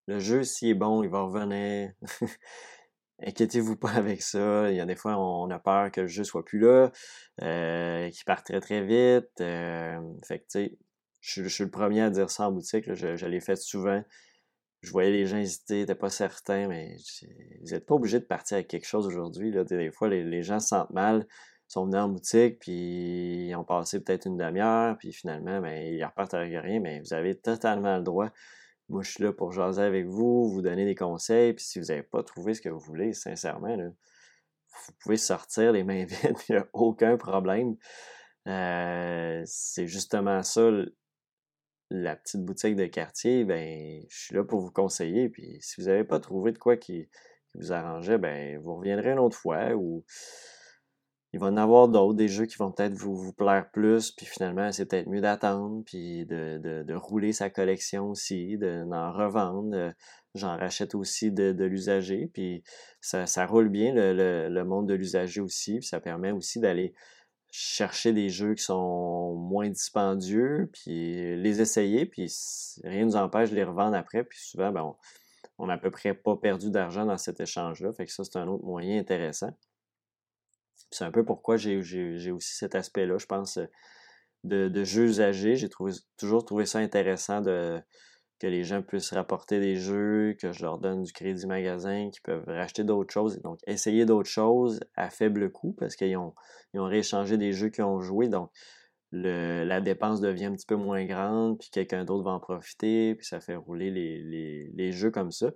le 0.06 0.20
jeu, 0.20 0.44
s'il 0.44 0.68
est 0.68 0.74
bon, 0.74 1.02
il 1.02 1.08
va 1.08 1.22
revenir. 1.22 1.90
Inquiétez-vous 3.22 3.76
pas 3.76 3.92
avec 3.92 4.22
ça. 4.22 4.70
Il 4.70 4.76
y 4.76 4.80
a 4.80 4.86
des 4.86 4.96
fois, 4.96 5.16
on 5.18 5.48
a 5.50 5.58
peur 5.58 5.90
que 5.90 6.02
le 6.02 6.06
jeu 6.08 6.24
soit 6.24 6.44
plus 6.44 6.58
là, 6.58 6.90
qu'il 7.38 8.24
parte 8.26 8.46
très 8.46 8.60
très 8.60 8.82
vite. 8.82 9.40
Euh, 9.40 9.98
fait 10.24 10.40
que, 10.40 10.44
tu 10.44 10.50
sais, 10.50 10.78
je, 11.24 11.48
suis 11.48 11.64
le 11.64 11.70
premier 11.70 12.02
à 12.02 12.10
dire 12.10 12.30
ça 12.30 12.48
en 12.48 12.52
boutique. 12.52 12.92
je, 12.92 13.26
l'ai 13.26 13.40
fait 13.40 13.56
souvent. 13.56 14.02
Je 14.82 14.90
voyais 14.90 15.10
les 15.10 15.26
gens 15.26 15.38
hésiter, 15.38 15.80
n'étaient 15.80 15.94
pas 15.94 16.10
certains, 16.10 16.68
mais 16.68 16.96
vous 17.62 17.70
n'êtes 17.70 17.86
pas 17.86 17.94
obligé 17.94 18.20
de 18.20 18.24
partir 18.24 18.56
avec 18.56 18.68
quelque 18.68 18.86
chose 18.86 19.06
aujourd'hui. 19.06 19.50
Des 19.50 19.90
fois, 19.90 20.08
les, 20.08 20.42
gens 20.42 20.60
se 20.60 20.68
sentent 20.68 20.90
mal, 20.90 21.26
sont 21.68 21.86
venus 21.86 22.00
en 22.00 22.08
boutique, 22.08 22.58
puis 22.58 23.48
ils 23.48 23.54
ont 23.54 23.64
passé 23.64 24.00
peut-être 24.00 24.26
une 24.26 24.36
demi-heure, 24.36 24.98
puis 24.98 25.12
finalement, 25.12 25.60
ben, 25.60 25.82
ils 25.82 26.04
repartent 26.04 26.34
avec 26.34 26.54
rien, 26.62 26.80
mais 26.80 27.00
vous 27.00 27.14
avez 27.14 27.34
totalement 27.34 27.96
le 27.96 28.02
droit 28.02 28.30
moi, 28.88 29.02
je 29.02 29.10
suis 29.10 29.24
là 29.24 29.32
pour 29.32 29.52
jaser 29.52 29.82
avec 29.82 30.06
vous, 30.06 30.50
vous 30.50 30.62
donner 30.62 30.84
des 30.84 30.94
conseils, 30.94 31.54
puis 31.54 31.64
si 31.64 31.80
vous 31.80 31.86
n'avez 31.86 32.02
pas 32.02 32.22
trouvé 32.22 32.54
ce 32.54 32.60
que 32.60 32.68
vous 32.68 32.80
voulez, 32.80 33.12
sincèrement, 33.14 33.76
vous 33.76 34.92
pouvez 35.00 35.16
sortir 35.16 35.72
les 35.72 35.84
mains 35.84 36.04
vides, 36.22 36.36
il 36.48 36.54
n'y 36.54 36.56
a 36.56 36.68
aucun 36.72 37.16
problème. 37.16 37.76
Euh, 38.46 39.42
c'est 39.46 39.86
justement 39.86 40.42
ça, 40.42 40.70
la 42.02 42.16
petite 42.16 42.44
boutique 42.44 42.76
de 42.76 42.86
quartier, 42.86 43.44
ben, 43.44 44.02
je 44.08 44.16
suis 44.16 44.34
là 44.34 44.44
pour 44.44 44.60
vous 44.60 44.70
conseiller, 44.70 45.28
puis 45.28 45.58
si 45.60 45.80
vous 45.80 45.86
n'avez 45.88 46.04
pas 46.04 46.20
trouvé 46.20 46.52
de 46.52 46.58
quoi 46.58 46.76
qui, 46.76 47.08
vous 47.54 47.72
arrangeait, 47.72 48.18
ben, 48.18 48.58
vous 48.58 48.76
reviendrez 48.76 49.12
une 49.12 49.18
autre 49.18 49.36
fois, 49.36 49.74
ou 49.74 50.04
il 51.32 51.40
va 51.40 51.46
en 51.46 51.56
avoir 51.56 51.88
d'autres, 51.88 52.14
des 52.14 52.28
jeux 52.28 52.46
qui 52.46 52.56
vont 52.56 52.70
peut-être 52.70 52.94
vous, 52.94 53.32
plaire 53.32 53.68
plus, 53.72 54.12
puis 54.12 54.26
finalement, 54.26 54.70
c'est 54.70 54.86
peut-être 54.86 55.08
mieux 55.08 55.20
d'attendre, 55.20 55.82
puis 55.84 56.26
de, 56.26 56.58
de, 56.58 56.82
de, 56.84 56.94
rouler 56.94 57.32
sa 57.32 57.50
collection 57.50 58.10
aussi, 58.10 58.56
d'en 58.58 59.12
revendre. 59.12 59.74
Euh, 59.74 59.90
j'en 60.34 60.56
rachète 60.56 60.94
aussi 60.94 61.30
de, 61.30 61.52
de 61.52 61.64
l'usager, 61.64 62.30
puis 62.32 62.62
ça, 63.00 63.46
roule 63.46 63.68
bien 63.68 63.92
le, 63.94 64.62
monde 64.62 64.88
de 64.88 64.94
l'usager 64.94 65.40
aussi, 65.40 65.82
ça 65.82 66.00
permet 66.00 66.32
aussi 66.32 66.60
d'aller 66.60 66.94
chercher 67.56 68.12
des 68.12 68.30
jeux 68.30 68.54
qui 68.54 68.64
sont 68.64 69.34
moins 69.36 69.68
dispendieux, 69.68 70.68
puis 70.72 71.36
les 71.36 71.60
essayer, 71.60 72.04
puis 72.04 72.26
rien 72.82 73.02
ne 73.02 73.04
nous 73.04 73.16
empêche 73.16 73.50
de 73.50 73.54
les 73.54 73.62
revendre 73.62 73.96
après, 73.96 74.24
puis 74.24 74.40
souvent, 74.40 74.72
ben, 74.72 74.96
on, 75.58 75.68
n'a 75.68 75.74
à 75.74 75.78
peu 75.78 75.92
près 75.92 76.14
pas 76.14 76.36
perdu 76.36 76.72
d'argent 76.72 77.06
dans 77.06 77.16
cet 77.16 77.38
échange-là, 77.38 77.92
fait 77.92 78.06
que 78.06 78.12
ça, 78.12 78.24
c'est 78.24 78.38
un 78.38 78.48
autre 78.48 78.64
moyen 78.64 78.98
intéressant. 78.98 79.56
C'est 80.90 81.04
un 81.04 81.12
peu 81.12 81.24
pourquoi 81.24 81.56
j'ai 81.56 82.32
aussi 82.32 82.56
cet 82.56 82.74
aspect-là, 82.74 83.18
je 83.18 83.26
pense, 83.26 83.60
de, 84.42 84.66
de 84.68 84.84
jeux 84.84 85.04
usagés. 85.04 85.54
J'ai 85.54 85.68
toujours 86.16 86.44
trouvé 86.44 86.66
ça 86.66 86.80
intéressant 86.80 87.40
de, 87.40 87.80
que 88.40 88.46
les 88.46 88.64
gens 88.64 88.82
puissent 88.82 89.12
rapporter 89.12 89.60
des 89.60 89.76
jeux, 89.76 90.36
que 90.40 90.52
je 90.52 90.62
leur 90.62 90.78
donne 90.78 91.02
du 91.02 91.12
crédit 91.12 91.46
magasin, 91.46 92.10
qu'ils 92.10 92.22
peuvent 92.22 92.44
racheter 92.46 92.84
d'autres 92.84 93.12
choses. 93.12 93.40
Donc, 93.42 93.60
essayer 93.66 94.04
d'autres 94.06 94.28
choses 94.28 94.80
à 94.96 95.10
faible 95.10 95.50
coût 95.50 95.72
parce 95.72 95.96
qu'ils 95.96 96.16
ont, 96.16 96.34
ils 96.72 96.80
ont 96.80 96.86
rééchangé 96.86 97.36
des 97.38 97.52
jeux 97.52 97.68
qu'ils 97.70 97.84
ont 97.84 98.00
joués. 98.00 98.28
Donc, 98.28 98.50
la 99.12 99.80
dépense 99.80 100.20
devient 100.20 100.46
un 100.46 100.54
petit 100.54 100.66
peu 100.66 100.76
moins 100.76 101.04
grande, 101.04 101.58
puis 101.58 101.70
quelqu'un 101.70 102.04
d'autre 102.04 102.24
va 102.24 102.32
en 102.32 102.40
profiter, 102.40 103.14
puis 103.14 103.24
ça 103.24 103.40
fait 103.40 103.54
rouler 103.54 103.90
les, 103.90 104.70
les, 104.74 104.92
jeux 104.92 105.12
comme 105.12 105.30
ça. 105.30 105.52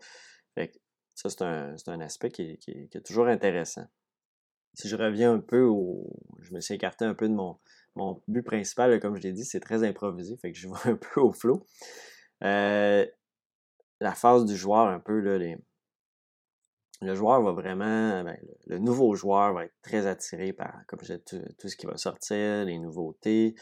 Fait 0.55 0.69
que 0.69 0.79
ça, 1.17 1.29
c'est 1.29 1.43
un, 1.43 1.75
un, 1.89 2.01
aspect 2.01 2.31
qui 2.31 2.57
qui 2.59 2.71
est 2.71 3.05
toujours 3.05 3.27
intéressant 3.27 3.87
si 4.79 4.89
je 4.89 4.97
reviens 4.97 5.33
un 5.35 5.41
peu 5.41 5.63
au. 5.63 6.09
Je 6.41 6.55
me 6.55 6.61
suis 6.61 6.75
écarté 6.75 7.05
un 7.05 7.15
peu 7.15 7.29
de 7.29 7.35
mon, 7.35 7.59
mon 7.97 8.23
but 8.29 8.43
principal, 8.43 8.99
comme 9.01 9.17
je 9.17 9.23
l'ai 9.23 9.33
dit, 9.33 9.45
c'est 9.45 9.61
très 9.61 9.83
improvisé, 9.85 10.37
fait 10.37 10.53
que 10.53 10.59
je 10.59 10.69
vais 10.85 10.91
un 10.91 10.97
peu 10.97 11.21
au 11.21 11.33
flot. 11.33 11.67
Euh, 12.45 13.07
la 14.01 14.15
phase 14.15 14.45
du 14.45 14.57
joueur, 14.57 14.87
un 14.87 15.01
peu, 15.01 15.21
le 17.01 17.15
joueur 17.15 17.43
va 17.43 17.53
vraiment, 17.53 18.23
ben, 18.25 18.37
le, 18.67 18.79
nouveau 18.79 19.15
joueur 19.15 19.55
va 19.55 19.65
être 19.65 19.75
très 19.83 20.07
attiré 20.07 20.53
par, 20.53 20.83
tout, 20.89 21.69
ce 21.69 21.77
qui 21.77 21.87
va 21.87 21.97
sortir, 21.97 22.65
les 22.65 22.79
nouveautés, 22.79 23.55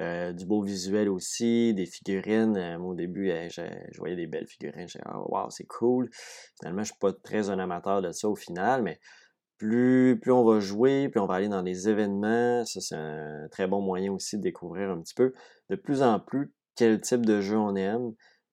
euh, 0.00 0.32
du 0.32 0.46
beau 0.46 0.62
visuel 0.62 1.08
aussi, 1.08 1.74
des 1.74 1.86
figurines. 1.86 2.56
Euh, 2.56 2.78
moi, 2.78 2.92
au 2.92 2.94
début, 2.94 3.28
je, 3.28 3.62
voyais 3.98 4.16
des 4.16 4.26
belles 4.26 4.48
figurines, 4.48 4.88
j'ai 4.88 5.00
oh, 5.14 5.26
wow, 5.28 5.50
c'est 5.50 5.66
cool. 5.66 6.10
Finalement, 6.58 6.82
je 6.82 6.90
suis 6.90 6.98
pas 6.98 7.12
très 7.12 7.50
un 7.50 7.58
amateur 7.58 8.02
de 8.02 8.10
ça 8.10 8.28
au 8.28 8.36
final, 8.36 8.82
mais 8.82 8.98
plus, 9.58 10.18
plus 10.20 10.32
on 10.32 10.44
va 10.44 10.58
jouer, 10.60 11.08
plus 11.08 11.20
on 11.20 11.26
va 11.26 11.34
aller 11.34 11.48
dans 11.48 11.62
les 11.62 11.88
événements. 11.88 12.64
Ça, 12.64 12.80
c'est 12.80 12.96
un 12.96 13.48
très 13.50 13.68
bon 13.68 13.80
moyen 13.80 14.12
aussi 14.12 14.36
de 14.36 14.42
découvrir 14.42 14.90
un 14.90 15.00
petit 15.00 15.14
peu 15.14 15.32
de 15.70 15.76
plus 15.76 16.02
en 16.02 16.18
plus 16.18 16.52
quel 16.76 17.00
type 17.00 17.24
de 17.26 17.40
jeu 17.40 17.56
on 17.56 17.74
aime, 17.76 18.12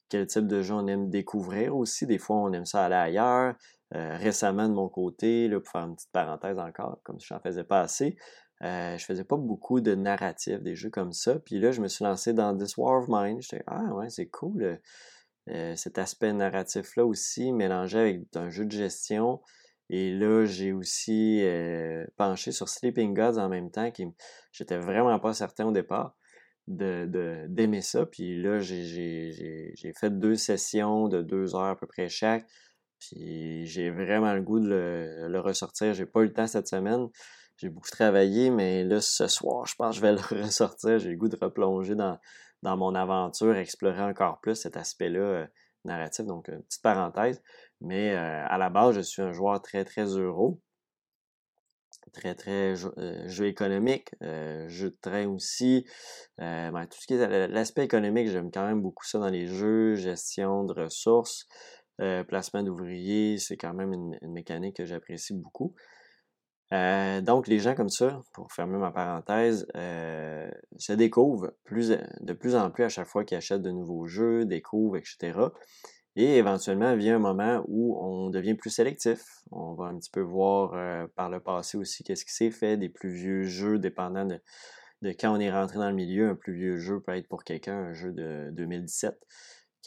quel 0.09 0.27
type 0.27 0.47
de 0.47 0.61
jeu 0.61 0.73
on 0.73 0.87
aime 0.87 1.09
découvrir 1.09 1.75
aussi. 1.75 2.05
Des 2.05 2.17
fois, 2.17 2.37
on 2.37 2.53
aime 2.53 2.65
ça 2.65 2.85
aller 2.85 2.95
ailleurs. 2.95 3.55
Euh, 3.95 4.17
récemment, 4.17 4.69
de 4.69 4.73
mon 4.73 4.89
côté, 4.89 5.47
là, 5.47 5.59
pour 5.59 5.71
faire 5.71 5.83
une 5.83 5.95
petite 5.95 6.11
parenthèse 6.11 6.59
encore, 6.59 6.99
comme 7.03 7.19
si 7.19 7.27
je 7.27 7.33
n'en 7.33 7.39
faisais 7.41 7.63
pas 7.63 7.81
assez, 7.81 8.15
euh, 8.63 8.97
je 8.97 9.05
faisais 9.05 9.23
pas 9.23 9.37
beaucoup 9.37 9.81
de 9.81 9.95
narratifs, 9.95 10.61
des 10.61 10.75
jeux 10.75 10.89
comme 10.89 11.13
ça. 11.13 11.39
Puis 11.39 11.59
là, 11.59 11.71
je 11.71 11.81
me 11.81 11.87
suis 11.87 12.03
lancé 12.03 12.33
dans 12.33 12.55
This 12.57 12.77
War 12.77 13.01
of 13.01 13.07
Mine. 13.09 13.41
J'étais 13.41 13.63
Ah 13.67 13.93
ouais, 13.95 14.09
c'est 14.09 14.27
cool. 14.27 14.79
Euh, 15.49 15.75
cet 15.75 15.97
aspect 15.97 16.33
narratif-là 16.33 17.05
aussi, 17.05 17.51
mélangé 17.51 17.99
avec 17.99 18.35
un 18.35 18.49
jeu 18.49 18.65
de 18.65 18.71
gestion. 18.71 19.41
Et 19.89 20.13
là, 20.13 20.45
j'ai 20.45 20.71
aussi 20.71 21.41
euh, 21.43 22.05
penché 22.15 22.51
sur 22.51 22.69
Sleeping 22.69 23.13
Gods 23.13 23.37
en 23.37 23.49
même 23.49 23.71
temps, 23.71 23.91
qui 23.91 24.05
j'étais 24.51 24.77
vraiment 24.77 25.19
pas 25.19 25.33
certain 25.33 25.65
au 25.65 25.71
départ 25.71 26.15
de 26.67 27.45
d'aimer 27.47 27.81
ça. 27.81 28.05
Puis 28.05 28.41
là, 28.41 28.59
j'ai 28.59 29.73
fait 29.99 30.09
deux 30.19 30.35
sessions 30.35 31.07
de 31.07 31.21
deux 31.21 31.55
heures 31.55 31.65
à 31.65 31.75
peu 31.75 31.87
près 31.87 32.09
chaque. 32.09 32.45
Puis 32.99 33.65
j'ai 33.65 33.89
vraiment 33.89 34.33
le 34.33 34.41
goût 34.41 34.59
de 34.59 34.67
le, 34.69 35.27
le 35.27 35.39
ressortir. 35.39 35.93
J'ai 35.93 36.05
pas 36.05 36.21
eu 36.21 36.25
le 36.25 36.33
temps 36.33 36.47
cette 36.47 36.67
semaine. 36.67 37.07
J'ai 37.57 37.69
beaucoup 37.69 37.89
travaillé, 37.89 38.49
mais 38.49 38.83
là, 38.83 39.01
ce 39.01 39.27
soir, 39.27 39.67
je 39.67 39.75
pense 39.75 39.91
que 39.91 39.95
je 39.97 40.01
vais 40.01 40.11
le 40.39 40.43
ressortir. 40.43 40.97
J'ai 40.99 41.09
le 41.09 41.17
goût 41.17 41.29
de 41.29 41.37
replonger 41.39 41.95
dans, 41.95 42.17
dans 42.63 42.77
mon 42.77 42.95
aventure, 42.95 43.55
explorer 43.55 44.01
encore 44.01 44.39
plus 44.41 44.55
cet 44.55 44.77
aspect-là 44.77 45.19
euh, 45.19 45.45
narratif. 45.85 46.25
Donc, 46.25 46.47
une 46.47 46.63
petite 46.63 46.81
parenthèse. 46.81 47.41
Mais 47.79 48.15
euh, 48.15 48.45
à 48.47 48.57
la 48.57 48.69
base, 48.69 48.95
je 48.95 49.01
suis 49.01 49.21
un 49.21 49.31
joueur 49.31 49.61
très, 49.61 49.85
très 49.85 50.05
euro. 50.05 50.59
Très, 52.13 52.35
très 52.35 52.73
euh, 52.97 53.27
jeu, 53.27 53.45
économique, 53.47 54.09
euh, 54.21 54.67
jeu 54.67 54.89
de 54.89 54.97
train 55.01 55.27
aussi. 55.27 55.85
Ben, 56.37 56.85
tout 56.87 56.99
ce 56.99 57.07
qui 57.07 57.13
est 57.13 57.47
l'aspect 57.47 57.85
économique, 57.85 58.27
j'aime 58.29 58.51
quand 58.51 58.65
même 58.65 58.81
beaucoup 58.81 59.05
ça 59.05 59.19
dans 59.19 59.29
les 59.29 59.47
jeux, 59.47 59.95
gestion 59.95 60.63
de 60.65 60.73
ressources, 60.73 61.47
placement 62.27 62.63
d'ouvriers, 62.63 63.37
c'est 63.37 63.57
quand 63.57 63.73
même 63.73 63.93
une, 63.93 64.17
mécanique 64.23 64.77
que 64.77 64.85
j'apprécie 64.85 65.33
beaucoup. 65.35 65.75
Euh, 66.73 67.19
donc, 67.21 67.47
les 67.47 67.59
gens 67.59 67.75
comme 67.75 67.89
ça, 67.89 68.21
pour 68.33 68.51
fermer 68.53 68.77
ma 68.77 68.91
parenthèse, 68.91 69.67
euh, 69.75 70.49
se 70.77 70.93
découvrent 70.93 71.51
de 71.69 72.33
plus 72.33 72.55
en 72.55 72.71
plus 72.71 72.83
à 72.83 72.89
chaque 72.89 73.07
fois 73.07 73.25
qu'ils 73.25 73.37
achètent 73.37 73.61
de 73.61 73.71
nouveaux 73.71 74.07
jeux, 74.07 74.45
découvrent, 74.45 74.97
etc. 74.97 75.37
Et 76.15 76.37
éventuellement 76.37 76.95
vient 76.95 77.15
un 77.15 77.19
moment 77.19 77.63
où 77.67 77.97
on 78.03 78.29
devient 78.29 78.55
plus 78.55 78.69
sélectif. 78.69 79.23
On 79.51 79.73
va 79.75 79.85
un 79.85 79.97
petit 79.97 80.09
peu 80.09 80.21
voir 80.21 80.73
euh, 80.73 81.07
par 81.15 81.29
le 81.29 81.39
passé 81.39 81.77
aussi 81.77 82.03
qu'est-ce 82.03 82.25
qui 82.25 82.33
s'est 82.33 82.51
fait, 82.51 82.75
des 82.75 82.89
plus 82.89 83.13
vieux 83.13 83.43
jeux, 83.43 83.79
dépendant 83.79 84.25
de, 84.25 84.41
quand 85.19 85.33
on 85.33 85.39
est 85.39 85.51
rentré 85.51 85.77
dans 85.77 85.89
le 85.89 85.95
milieu. 85.95 86.29
Un 86.29 86.35
plus 86.35 86.53
vieux 86.53 86.77
jeu 86.77 86.99
peut 86.99 87.15
être 87.15 87.29
pour 87.29 87.43
quelqu'un 87.43 87.77
un 87.77 87.93
jeu 87.93 88.11
de 88.11 88.49
2017 88.51 89.17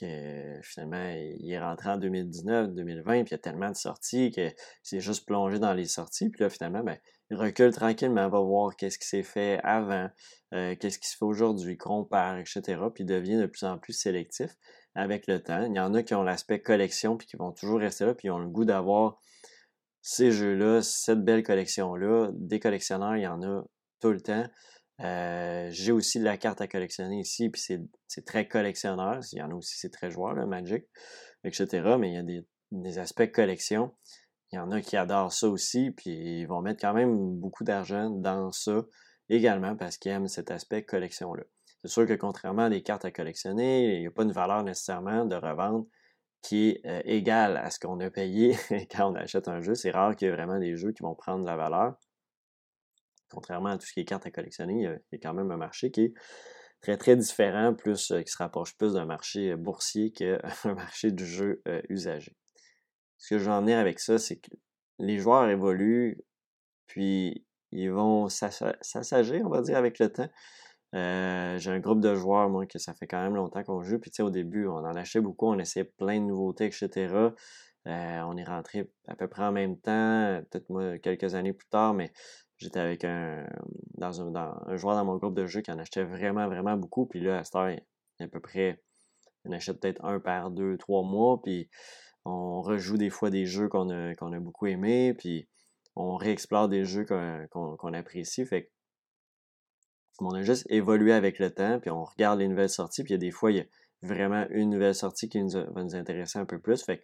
que 0.00 0.60
finalement, 0.62 1.08
il 1.38 1.52
est 1.52 1.60
rentré 1.60 1.90
en 1.90 1.98
2019, 1.98 2.74
2020, 2.74 3.12
puis 3.24 3.28
il 3.28 3.30
y 3.30 3.34
a 3.34 3.38
tellement 3.38 3.70
de 3.70 3.76
sorties 3.76 4.32
que 4.32 4.50
c'est 4.82 5.00
juste 5.00 5.24
plongé 5.26 5.58
dans 5.58 5.72
les 5.72 5.86
sorties. 5.86 6.30
Puis 6.30 6.42
là, 6.42 6.50
finalement, 6.50 6.82
ben, 6.82 6.98
il 7.30 7.36
recule 7.36 7.72
tranquillement, 7.72 8.28
va 8.28 8.40
voir 8.40 8.74
qu'est-ce 8.76 8.98
qui 8.98 9.06
s'est 9.06 9.22
fait 9.22 9.60
avant, 9.62 10.08
euh, 10.52 10.74
qu'est-ce 10.74 10.98
qui 10.98 11.08
se 11.08 11.16
fait 11.16 11.24
aujourd'hui, 11.24 11.76
compare, 11.76 12.38
etc. 12.38 12.80
Puis 12.92 13.04
devient 13.04 13.36
de 13.36 13.46
plus 13.46 13.64
en 13.64 13.78
plus 13.78 13.92
sélectif 13.92 14.56
avec 14.94 15.26
le 15.26 15.42
temps. 15.42 15.64
Il 15.64 15.74
y 15.74 15.80
en 15.80 15.94
a 15.94 16.02
qui 16.02 16.14
ont 16.14 16.22
l'aspect 16.22 16.60
collection, 16.60 17.16
puis 17.16 17.26
qui 17.26 17.36
vont 17.36 17.52
toujours 17.52 17.80
rester 17.80 18.04
là, 18.04 18.14
puis 18.14 18.28
ils 18.28 18.30
ont 18.30 18.38
le 18.38 18.48
goût 18.48 18.64
d'avoir 18.64 19.20
ces 20.02 20.30
jeux-là, 20.30 20.82
cette 20.82 21.24
belle 21.24 21.42
collection-là. 21.42 22.30
Des 22.34 22.60
collectionneurs, 22.60 23.16
il 23.16 23.22
y 23.22 23.26
en 23.26 23.42
a 23.42 23.64
tout 24.00 24.10
le 24.10 24.20
temps. 24.20 24.46
Euh, 25.00 25.68
j'ai 25.70 25.92
aussi 25.92 26.20
de 26.20 26.24
la 26.24 26.36
carte 26.36 26.60
à 26.60 26.68
collectionner 26.68 27.18
ici, 27.18 27.50
puis 27.50 27.62
c'est 28.06 28.24
très 28.24 28.46
collectionneur. 28.46 29.20
Il 29.32 29.38
y 29.38 29.42
en 29.42 29.50
a 29.50 29.54
aussi, 29.54 29.76
c'est 29.78 29.90
très 29.90 30.10
joueur, 30.10 30.34
Magic, 30.46 30.84
etc. 31.42 31.96
Mais 31.98 32.10
il 32.10 32.14
y 32.14 32.18
a 32.18 32.22
des, 32.22 32.98
aspects 32.98 33.30
collection. 33.32 33.92
Il 34.52 34.56
y 34.56 34.58
en 34.58 34.70
a 34.70 34.80
qui 34.80 34.96
adorent 34.96 35.32
ça 35.32 35.48
aussi, 35.48 35.90
puis 35.90 36.10
ils 36.10 36.46
vont 36.46 36.60
mettre 36.60 36.80
quand 36.80 36.94
même 36.94 37.16
beaucoup 37.40 37.64
d'argent 37.64 38.10
dans 38.10 38.52
ça 38.52 38.84
également 39.28 39.74
parce 39.74 39.96
qu'ils 39.96 40.12
aiment 40.12 40.28
cet 40.28 40.50
aspect 40.50 40.84
collection-là. 40.84 41.42
C'est 41.84 41.90
sûr 41.90 42.06
que 42.06 42.14
contrairement 42.14 42.62
à 42.62 42.70
des 42.70 42.82
cartes 42.82 43.04
à 43.04 43.10
collectionner, 43.10 43.96
il 43.96 44.00
n'y 44.00 44.06
a 44.06 44.10
pas 44.10 44.22
une 44.22 44.32
valeur 44.32 44.62
nécessairement 44.62 45.26
de 45.26 45.36
revente 45.36 45.86
qui 46.40 46.70
est 46.70 46.86
euh, 46.86 47.02
égale 47.04 47.58
à 47.58 47.70
ce 47.70 47.78
qu'on 47.78 48.00
a 48.00 48.10
payé 48.10 48.56
quand 48.90 49.12
on 49.12 49.14
achète 49.16 49.48
un 49.48 49.60
jeu. 49.60 49.74
C'est 49.74 49.90
rare 49.90 50.16
qu'il 50.16 50.28
y 50.28 50.30
ait 50.30 50.34
vraiment 50.34 50.58
des 50.58 50.76
jeux 50.78 50.92
qui 50.92 51.02
vont 51.02 51.14
prendre 51.14 51.42
de 51.42 51.46
la 51.46 51.56
valeur 51.56 51.94
contrairement 53.30 53.70
à 53.70 53.78
tout 53.78 53.86
ce 53.86 53.92
qui 53.92 54.00
est 54.00 54.04
cartes 54.04 54.26
à 54.26 54.30
collectionner, 54.30 54.74
il 54.74 54.82
y 54.82 54.86
a, 54.86 55.18
quand 55.20 55.34
même 55.34 55.50
un 55.50 55.56
marché 55.56 55.90
qui 55.90 56.02
est 56.02 56.14
très 56.80 56.96
très 56.96 57.16
différent, 57.16 57.74
plus 57.74 58.12
euh, 58.12 58.22
qui 58.22 58.30
se 58.30 58.38
rapproche 58.38 58.76
plus 58.76 58.92
d'un 58.94 59.06
marché 59.06 59.50
euh, 59.50 59.56
boursier 59.56 60.12
qu'un 60.12 60.38
marché 60.64 61.10
du 61.10 61.26
jeu 61.26 61.60
usagé. 61.88 62.36
Ce 63.18 63.34
que 63.34 63.38
je 63.38 63.44
veux 63.44 63.50
en 63.50 63.60
venir 63.60 63.78
avec 63.78 63.98
ça, 63.98 64.18
c'est 64.18 64.36
que 64.36 64.50
les 65.00 65.18
joueurs 65.18 65.48
évoluent, 65.48 66.22
puis 66.86 67.44
ils 67.72 67.90
vont 67.90 68.28
s'assagir, 68.28 69.42
on 69.44 69.50
va 69.50 69.62
dire, 69.62 69.76
avec 69.76 69.98
le 69.98 70.12
temps. 70.12 70.28
J'ai 70.94 71.70
un 71.70 71.80
groupe 71.80 72.00
de 72.00 72.14
joueurs, 72.14 72.48
moi, 72.48 72.66
que 72.66 72.78
ça 72.78 72.94
fait 72.94 73.06
quand 73.06 73.22
même 73.22 73.34
longtemps 73.34 73.62
qu'on 73.64 73.82
joue. 73.82 73.98
Puis, 73.98 74.10
tu 74.10 74.16
sais, 74.16 74.22
au 74.22 74.30
début, 74.30 74.66
on 74.66 74.76
en 74.76 74.94
achetait 74.96 75.20
beaucoup, 75.20 75.48
on 75.48 75.58
essayait 75.58 75.84
plein 75.84 76.20
de 76.20 76.26
nouveautés, 76.26 76.66
etc. 76.66 77.34
on 77.86 78.36
est 78.36 78.44
rentré 78.44 78.90
à 79.08 79.16
peu 79.16 79.28
près 79.28 79.44
en 79.44 79.52
même 79.52 79.76
temps, 79.78 80.40
peut-être 80.50 80.70
moi 80.70 80.98
quelques 80.98 81.34
années 81.34 81.52
plus 81.52 81.68
tard, 81.68 81.94
mais 81.94 82.12
J'étais 82.58 82.80
avec 82.80 83.04
un, 83.04 83.46
dans 83.98 84.22
un, 84.22 84.76
joueur 84.76 84.94
dans 84.94 85.04
mon 85.04 85.16
groupe 85.16 85.34
de 85.34 85.46
jeu 85.46 85.60
qui 85.60 85.72
en 85.72 85.78
achetait 85.78 86.04
vraiment, 86.04 86.46
vraiment 86.46 86.76
beaucoup. 86.76 87.06
Puis 87.06 87.20
là, 87.20 87.38
à 87.38 87.44
cette 87.44 87.56
heure, 87.56 87.76
à 88.20 88.28
peu 88.28 88.40
près, 88.40 88.80
on 89.44 89.52
achète 89.52 89.80
peut-être 89.80 90.04
un 90.04 90.20
par 90.20 90.50
deux, 90.50 90.78
trois 90.78 91.02
mois. 91.02 91.42
Puis 91.42 91.68
on 92.24 92.62
rejoue 92.62 92.96
des 92.96 93.10
fois 93.10 93.30
des 93.30 93.44
jeux 93.44 93.68
qu'on 93.68 93.90
a, 93.90 94.12
a 94.12 94.40
beaucoup 94.40 94.66
aimés. 94.66 95.14
Puis 95.14 95.48
on 95.96 96.16
réexplore 96.16 96.68
des 96.68 96.84
jeux 96.84 97.04
qu'on 97.04 97.92
apprécie. 97.92 98.46
Fait 98.46 98.70
on 100.20 100.34
a 100.34 100.42
juste 100.42 100.66
évolué 100.70 101.12
avec 101.12 101.38
le 101.38 101.50
temps. 101.50 101.78
Puis 101.80 101.90
on 101.90 102.04
regarde 102.04 102.38
les 102.38 102.48
nouvelles 102.48 102.70
sorties. 102.70 103.02
Puis 103.02 103.12
il 103.12 103.14
y 103.14 103.16
a 103.16 103.18
des 103.18 103.30
fois, 103.30 103.52
il 103.52 103.58
y 103.58 103.60
a 103.60 103.64
vraiment 104.02 104.46
une 104.50 104.70
nouvelle 104.70 104.94
sortie 104.94 105.28
qui 105.28 105.40
va 105.40 105.82
nous 105.82 105.94
intéresser 105.94 106.38
un 106.38 106.46
peu 106.46 106.58
plus. 106.58 106.82
Fait 106.82 107.02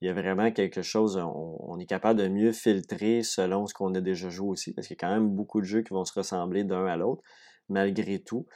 il 0.00 0.06
y 0.06 0.10
a 0.10 0.12
vraiment 0.12 0.50
quelque 0.52 0.82
chose, 0.82 1.16
on, 1.16 1.78
est 1.78 1.86
capable 1.86 2.20
de 2.20 2.28
mieux 2.28 2.52
filtrer 2.52 3.22
selon 3.22 3.66
ce 3.66 3.72
qu'on 3.72 3.94
a 3.94 4.00
déjà 4.00 4.28
joué 4.28 4.50
aussi, 4.50 4.74
parce 4.74 4.86
qu'il 4.86 4.94
y 4.94 4.98
a 5.02 5.08
quand 5.08 5.14
même 5.14 5.30
beaucoup 5.30 5.60
de 5.60 5.66
jeux 5.66 5.82
qui 5.82 5.94
vont 5.94 6.04
se 6.04 6.12
ressembler 6.12 6.64
d'un 6.64 6.84
à 6.86 6.96
l'autre, 6.96 7.22
malgré 7.70 8.18
tout. 8.22 8.46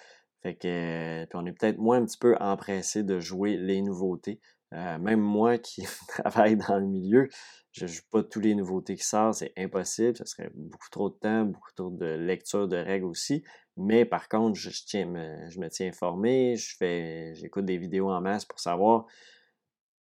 Fait 0.42 0.54
que, 0.54 1.24
puis 1.24 1.38
on 1.38 1.46
est 1.46 1.52
peut-être 1.52 1.78
moins 1.78 1.98
un 1.98 2.04
petit 2.04 2.18
peu 2.18 2.36
empressé 2.40 3.02
de 3.02 3.20
jouer 3.20 3.56
les 3.56 3.80
nouveautés. 3.80 4.40
Euh, 4.72 4.98
même 4.98 5.20
moi 5.20 5.58
qui 5.58 5.82
travaille 6.08 6.56
dans 6.56 6.78
le 6.78 6.86
milieu, 6.86 7.28
je 7.72 7.86
joue 7.86 8.02
pas 8.10 8.22
tous 8.22 8.40
les 8.40 8.54
nouveautés 8.54 8.96
qui 8.96 9.04
sortent, 9.04 9.34
c'est 9.34 9.52
impossible, 9.56 10.16
ça 10.16 10.26
serait 10.26 10.50
beaucoup 10.54 10.90
trop 10.90 11.08
de 11.10 11.14
temps, 11.14 11.44
beaucoup 11.44 11.72
trop 11.74 11.90
de 11.90 12.06
lecture 12.06 12.68
de 12.68 12.76
règles 12.76 13.06
aussi. 13.06 13.42
Mais 13.76 14.04
par 14.04 14.28
contre, 14.28 14.58
je, 14.58 14.70
tiens, 14.86 15.06
je 15.48 15.58
me 15.60 15.68
tiens 15.68 15.88
informé, 15.88 16.56
je 16.56 16.76
fais, 16.76 17.34
j'écoute 17.34 17.64
des 17.64 17.78
vidéos 17.78 18.10
en 18.10 18.20
masse 18.20 18.44
pour 18.44 18.60
savoir 18.60 19.06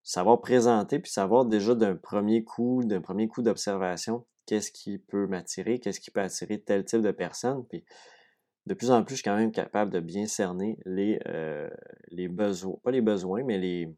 savoir 0.03 0.41
présenter, 0.41 0.99
puis 0.99 1.11
savoir 1.11 1.45
déjà 1.45 1.75
d'un 1.75 1.95
premier 1.95 2.43
coup, 2.43 2.83
d'un 2.85 3.01
premier 3.01 3.29
coup 3.29 3.43
d'observation, 3.43 4.27
qu'est-ce 4.47 4.73
qui 4.73 4.99
peut 4.99 5.27
m'attirer, 5.27 5.79
qu'est-ce 5.79 6.01
qui 6.01 6.11
peut 6.11 6.21
attirer 6.21 6.61
tel 6.61 6.85
type 6.85 7.03
de 7.03 7.11
personne. 7.11 7.65
Puis 7.69 7.85
de 8.67 8.75
plus 8.75 8.91
en 8.91 9.05
plus, 9.05 9.15
je 9.15 9.23
suis 9.23 9.25
quand 9.31 9.37
même 9.37 9.53
capable 9.53 9.93
de 9.93 10.01
bien 10.01 10.27
cerner 10.27 10.79
les, 10.85 11.21
euh, 11.27 11.71
les 12.09 12.29
besoins, 12.29 12.79
pas 12.83 12.91
les 12.91 13.01
besoins, 13.01 13.43
mais 13.45 13.59
les, 13.59 13.95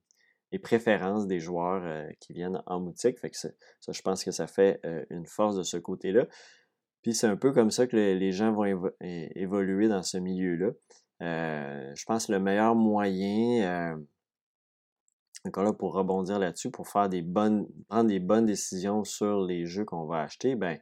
les 0.52 0.58
préférences 0.58 1.26
des 1.26 1.40
joueurs 1.40 1.82
euh, 1.84 2.08
qui 2.20 2.32
viennent 2.32 2.62
en 2.66 2.80
boutique. 2.80 3.18
Fait 3.18 3.32
je 3.32 4.02
pense 4.02 4.22
que 4.22 4.30
ça 4.30 4.46
fait 4.46 4.80
euh, 4.84 5.04
une 5.10 5.26
force 5.26 5.56
de 5.56 5.62
ce 5.62 5.76
côté-là. 5.78 6.26
Puis 7.02 7.14
c'est 7.14 7.26
un 7.26 7.36
peu 7.36 7.52
comme 7.52 7.70
ça 7.70 7.86
que 7.86 7.96
les 7.96 8.32
gens 8.32 8.52
vont 8.52 8.92
évoluer 9.00 9.88
dans 9.88 10.04
ce 10.04 10.18
milieu-là. 10.18 10.70
je 11.20 12.04
pense 12.04 12.26
que 12.26 12.32
le 12.32 12.38
meilleur 12.38 12.76
moyen 12.76 13.96
encore 15.44 15.64
là, 15.64 15.72
pour 15.72 15.92
rebondir 15.92 16.38
là-dessus, 16.38 16.70
pour 16.70 16.88
faire 16.88 17.08
des 17.08 17.22
bonnes, 17.22 17.66
prendre 17.88 18.08
des 18.08 18.20
bonnes 18.20 18.46
décisions 18.46 19.04
sur 19.04 19.42
les 19.42 19.66
jeux 19.66 19.84
qu'on 19.84 20.06
va 20.06 20.22
acheter, 20.22 20.54
ben, 20.54 20.78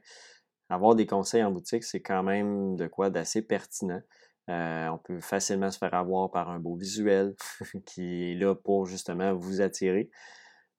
avoir 0.69 0.95
des 0.95 1.05
conseils 1.05 1.43
en 1.43 1.51
boutique, 1.51 1.83
c'est 1.83 2.01
quand 2.01 2.23
même 2.23 2.75
de 2.75 2.87
quoi 2.87 3.09
d'assez 3.09 3.41
pertinent. 3.41 4.01
Euh, 4.49 4.87
on 4.87 4.97
peut 4.97 5.21
facilement 5.21 5.69
se 5.71 5.77
faire 5.77 5.93
avoir 5.93 6.31
par 6.31 6.49
un 6.49 6.59
beau 6.59 6.75
visuel 6.75 7.35
qui 7.85 8.31
est 8.31 8.35
là 8.35 8.55
pour 8.55 8.85
justement 8.85 9.33
vous 9.33 9.61
attirer. 9.61 10.09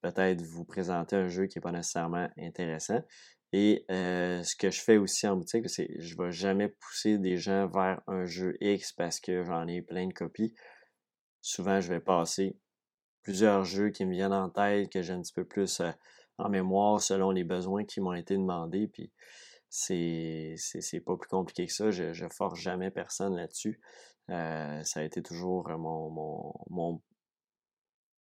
Peut-être 0.00 0.42
vous 0.42 0.64
présenter 0.64 1.16
un 1.16 1.28
jeu 1.28 1.46
qui 1.46 1.58
n'est 1.58 1.62
pas 1.62 1.72
nécessairement 1.72 2.28
intéressant. 2.38 3.00
Et 3.52 3.84
euh, 3.90 4.42
ce 4.42 4.56
que 4.56 4.70
je 4.70 4.80
fais 4.80 4.96
aussi 4.96 5.26
en 5.26 5.36
boutique, 5.36 5.68
c'est 5.68 5.86
que 5.86 6.00
je 6.00 6.16
ne 6.16 6.24
vais 6.24 6.32
jamais 6.32 6.68
pousser 6.68 7.18
des 7.18 7.36
gens 7.36 7.68
vers 7.68 8.00
un 8.06 8.24
jeu 8.24 8.56
X 8.60 8.92
parce 8.92 9.20
que 9.20 9.44
j'en 9.44 9.66
ai 9.68 9.82
plein 9.82 10.06
de 10.06 10.12
copies. 10.12 10.54
Souvent, 11.42 11.80
je 11.80 11.88
vais 11.92 12.00
passer 12.00 12.56
plusieurs 13.22 13.64
jeux 13.64 13.90
qui 13.90 14.06
me 14.06 14.12
viennent 14.12 14.32
en 14.32 14.48
tête, 14.48 14.90
que 14.90 15.02
j'ai 15.02 15.12
un 15.12 15.20
petit 15.20 15.34
peu 15.34 15.44
plus 15.44 15.80
euh, 15.80 15.90
en 16.38 16.48
mémoire 16.48 17.00
selon 17.00 17.30
les 17.30 17.44
besoins 17.44 17.84
qui 17.84 18.00
m'ont 18.00 18.14
été 18.14 18.36
demandés. 18.36 18.90
C'est, 19.72 21.00
pas 21.04 21.16
plus 21.16 21.28
compliqué 21.28 21.66
que 21.66 21.72
ça. 21.72 21.90
Je, 21.90 22.12
je 22.12 22.26
force 22.28 22.60
jamais 22.60 22.90
personne 22.90 23.36
là-dessus. 23.36 23.80
Euh, 24.30 24.82
ça 24.84 25.00
a 25.00 25.02
été 25.02 25.22
toujours 25.22 25.68
mon. 25.70 26.10
mon, 26.10 26.54
mon 26.68 27.02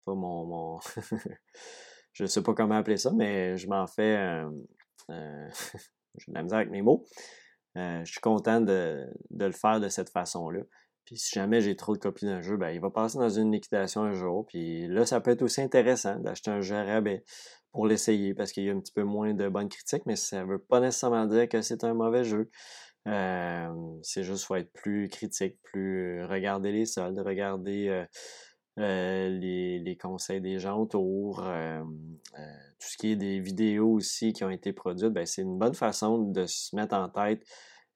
pas 0.04 0.16
mon. 0.16 0.46
mon 0.46 0.80
je 2.14 2.26
sais 2.26 2.42
pas 2.42 2.56
comment 2.56 2.76
appeler 2.76 2.98
ça, 2.98 3.12
mais 3.14 3.56
je 3.56 3.68
m'en 3.68 3.86
fais. 3.86 4.18
Euh, 4.18 4.50
j'ai 6.18 6.32
de 6.32 6.34
la 6.34 6.42
misère 6.42 6.58
avec 6.58 6.72
mes 6.72 6.82
mots. 6.82 7.06
je 7.76 8.04
suis 8.06 8.20
content 8.20 8.60
de, 8.60 9.06
de, 9.30 9.46
le 9.46 9.52
faire 9.52 9.80
de 9.80 9.90
cette 9.90 10.10
façon-là. 10.10 10.62
Puis 11.06 11.18
si 11.18 11.36
jamais 11.36 11.62
j'ai 11.62 11.76
trop 11.76 11.94
de 11.96 12.00
copies 12.00 12.26
d'un 12.26 12.42
jeu, 12.42 12.58
ben, 12.58 12.72
il 12.72 12.82
va 12.82 12.90
passer 12.90 13.20
dans 13.20 13.30
une 13.30 13.52
liquidation 13.52 14.02
un 14.02 14.14
jour. 14.14 14.46
Puis 14.48 14.88
là, 14.88 15.06
ça 15.06 15.22
peut 15.22 15.32
être 15.32 15.44
aussi 15.44 15.62
intéressant 15.62 16.20
d'acheter 16.20 16.50
un 16.50 16.62
jeu 16.62 16.76
à 16.76 16.84
rabais 16.84 17.24
pour 17.78 17.86
l'essayer 17.86 18.34
parce 18.34 18.52
qu'il 18.52 18.64
y 18.64 18.72
a 18.72 18.74
un 18.74 18.80
petit 18.80 18.92
peu 18.92 19.04
moins 19.04 19.36
de 19.36 19.48
bonnes 19.50 19.70
critiques, 19.70 20.08
mais 20.08 20.16
ça 20.16 20.44
ne 20.44 20.50
veut 20.50 20.58
pas 20.58 20.80
nécessairement 20.80 21.28
dire 21.28 21.48
que 21.48 21.62
c'est 21.62 21.84
un 21.84 21.94
mauvais 21.94 22.24
jeu. 22.24 22.50
Euh, 23.08 23.70
c'est 24.02 24.24
juste 24.24 24.46
faut 24.46 24.56
être 24.56 24.74
plus 24.74 25.10
critique, 25.10 25.60
plus 25.62 26.22
euh, 26.22 26.26
regarder 26.26 26.72
les 26.72 26.88
soldes, 26.88 27.20
regarder 27.20 28.06
euh, 28.80 29.30
les, 29.30 29.78
les, 29.78 29.96
conseils 29.96 30.42
des 30.42 30.58
gens 30.58 30.80
autour, 30.80 31.44
tout 32.80 32.88
ce 32.88 32.98
qui 32.98 33.12
est 33.12 33.16
des 33.16 33.40
vidéos 33.40 33.92
aussi 33.92 34.34
qui 34.34 34.44
ont 34.44 34.50
été 34.50 34.74
produites, 34.74 35.14
ben, 35.14 35.28
c'est 35.28 35.44
une 35.44 35.60
bonne 35.60 35.76
façon 35.76 36.18
de 36.18 36.48
se 36.48 36.76
mettre 36.76 36.96
en 36.96 37.10
tête 37.10 37.44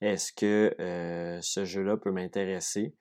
est-ce 0.02 0.32
que 0.32 0.76
euh, 0.80 1.40
ce 1.42 1.66
jeu-là 1.66 1.98
peut 1.98 2.12
m'intéresser? 2.12 2.94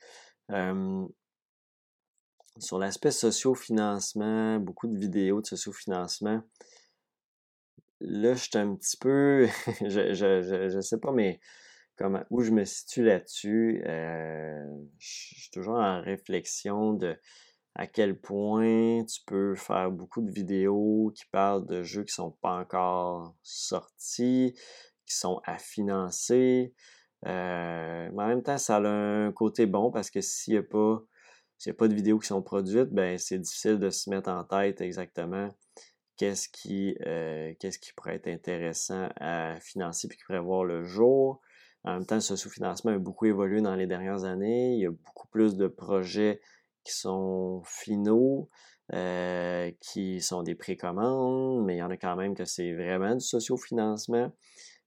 Sur 2.58 2.78
l'aspect 2.78 3.10
socio-financement, 3.10 4.58
beaucoup 4.58 4.86
de 4.86 4.98
vidéos 4.98 5.40
de 5.40 5.46
socio-financement. 5.46 6.42
Là, 8.00 8.34
je 8.34 8.40
suis 8.40 8.58
un 8.58 8.74
petit 8.74 8.96
peu, 8.96 9.46
je, 9.80 10.14
je, 10.14 10.68
je, 10.70 10.80
sais 10.80 10.98
pas, 10.98 11.12
mais 11.12 11.40
comment, 11.96 12.24
où 12.30 12.40
je 12.42 12.50
me 12.50 12.64
situe 12.64 13.04
là-dessus. 13.04 13.82
Euh, 13.86 14.64
je 14.98 15.08
suis 15.08 15.50
toujours 15.50 15.78
en 15.78 16.00
réflexion 16.00 16.94
de 16.94 17.16
à 17.76 17.86
quel 17.86 18.18
point 18.18 19.04
tu 19.04 19.20
peux 19.26 19.54
faire 19.54 19.90
beaucoup 19.90 20.22
de 20.22 20.30
vidéos 20.30 21.12
qui 21.14 21.24
parlent 21.30 21.66
de 21.66 21.82
jeux 21.82 22.02
qui 22.02 22.12
sont 22.12 22.32
pas 22.42 22.58
encore 22.58 23.36
sortis, 23.42 24.54
qui 25.06 25.14
sont 25.14 25.40
à 25.44 25.58
financer. 25.58 26.74
Euh, 27.26 28.10
mais 28.12 28.22
en 28.22 28.26
même 28.26 28.42
temps, 28.42 28.58
ça 28.58 28.76
a 28.76 28.88
un 28.88 29.32
côté 29.32 29.66
bon 29.66 29.90
parce 29.90 30.10
que 30.10 30.20
s'il 30.20 30.54
n'y 30.54 30.58
a 30.58 30.62
pas 30.62 31.02
s'il 31.60 31.70
n'y 31.70 31.76
a 31.76 31.78
pas 31.78 31.88
de 31.88 31.94
vidéos 31.94 32.18
qui 32.18 32.26
sont 32.26 32.40
produites, 32.40 32.88
ben 32.88 33.18
c'est 33.18 33.38
difficile 33.38 33.78
de 33.78 33.90
se 33.90 34.08
mettre 34.08 34.30
en 34.30 34.44
tête 34.44 34.80
exactement 34.80 35.50
qu'est-ce 36.16 36.48
qui, 36.48 36.96
euh, 37.06 37.52
qu'est-ce 37.60 37.78
qui 37.78 37.92
pourrait 37.92 38.14
être 38.14 38.28
intéressant 38.28 39.10
à 39.20 39.60
financer 39.60 40.08
puis 40.08 40.16
qui 40.16 40.24
pourrait 40.24 40.40
voir 40.40 40.64
le 40.64 40.84
jour. 40.84 41.42
En 41.84 41.92
même 41.92 42.06
temps, 42.06 42.18
ce 42.18 42.34
sous-financement 42.34 42.92
a 42.92 42.98
beaucoup 42.98 43.26
évolué 43.26 43.60
dans 43.60 43.74
les 43.74 43.86
dernières 43.86 44.24
années. 44.24 44.72
Il 44.72 44.80
y 44.80 44.86
a 44.86 44.90
beaucoup 44.90 45.28
plus 45.28 45.56
de 45.56 45.66
projets 45.66 46.40
qui 46.82 46.94
sont 46.94 47.60
finaux, 47.66 48.48
euh, 48.94 49.70
qui 49.80 50.22
sont 50.22 50.42
des 50.42 50.54
précommandes, 50.54 51.62
mais 51.66 51.76
il 51.76 51.78
y 51.80 51.82
en 51.82 51.90
a 51.90 51.98
quand 51.98 52.16
même 52.16 52.34
que 52.34 52.46
c'est 52.46 52.72
vraiment 52.72 53.16
du 53.16 53.24
socio-financement. 53.24 54.32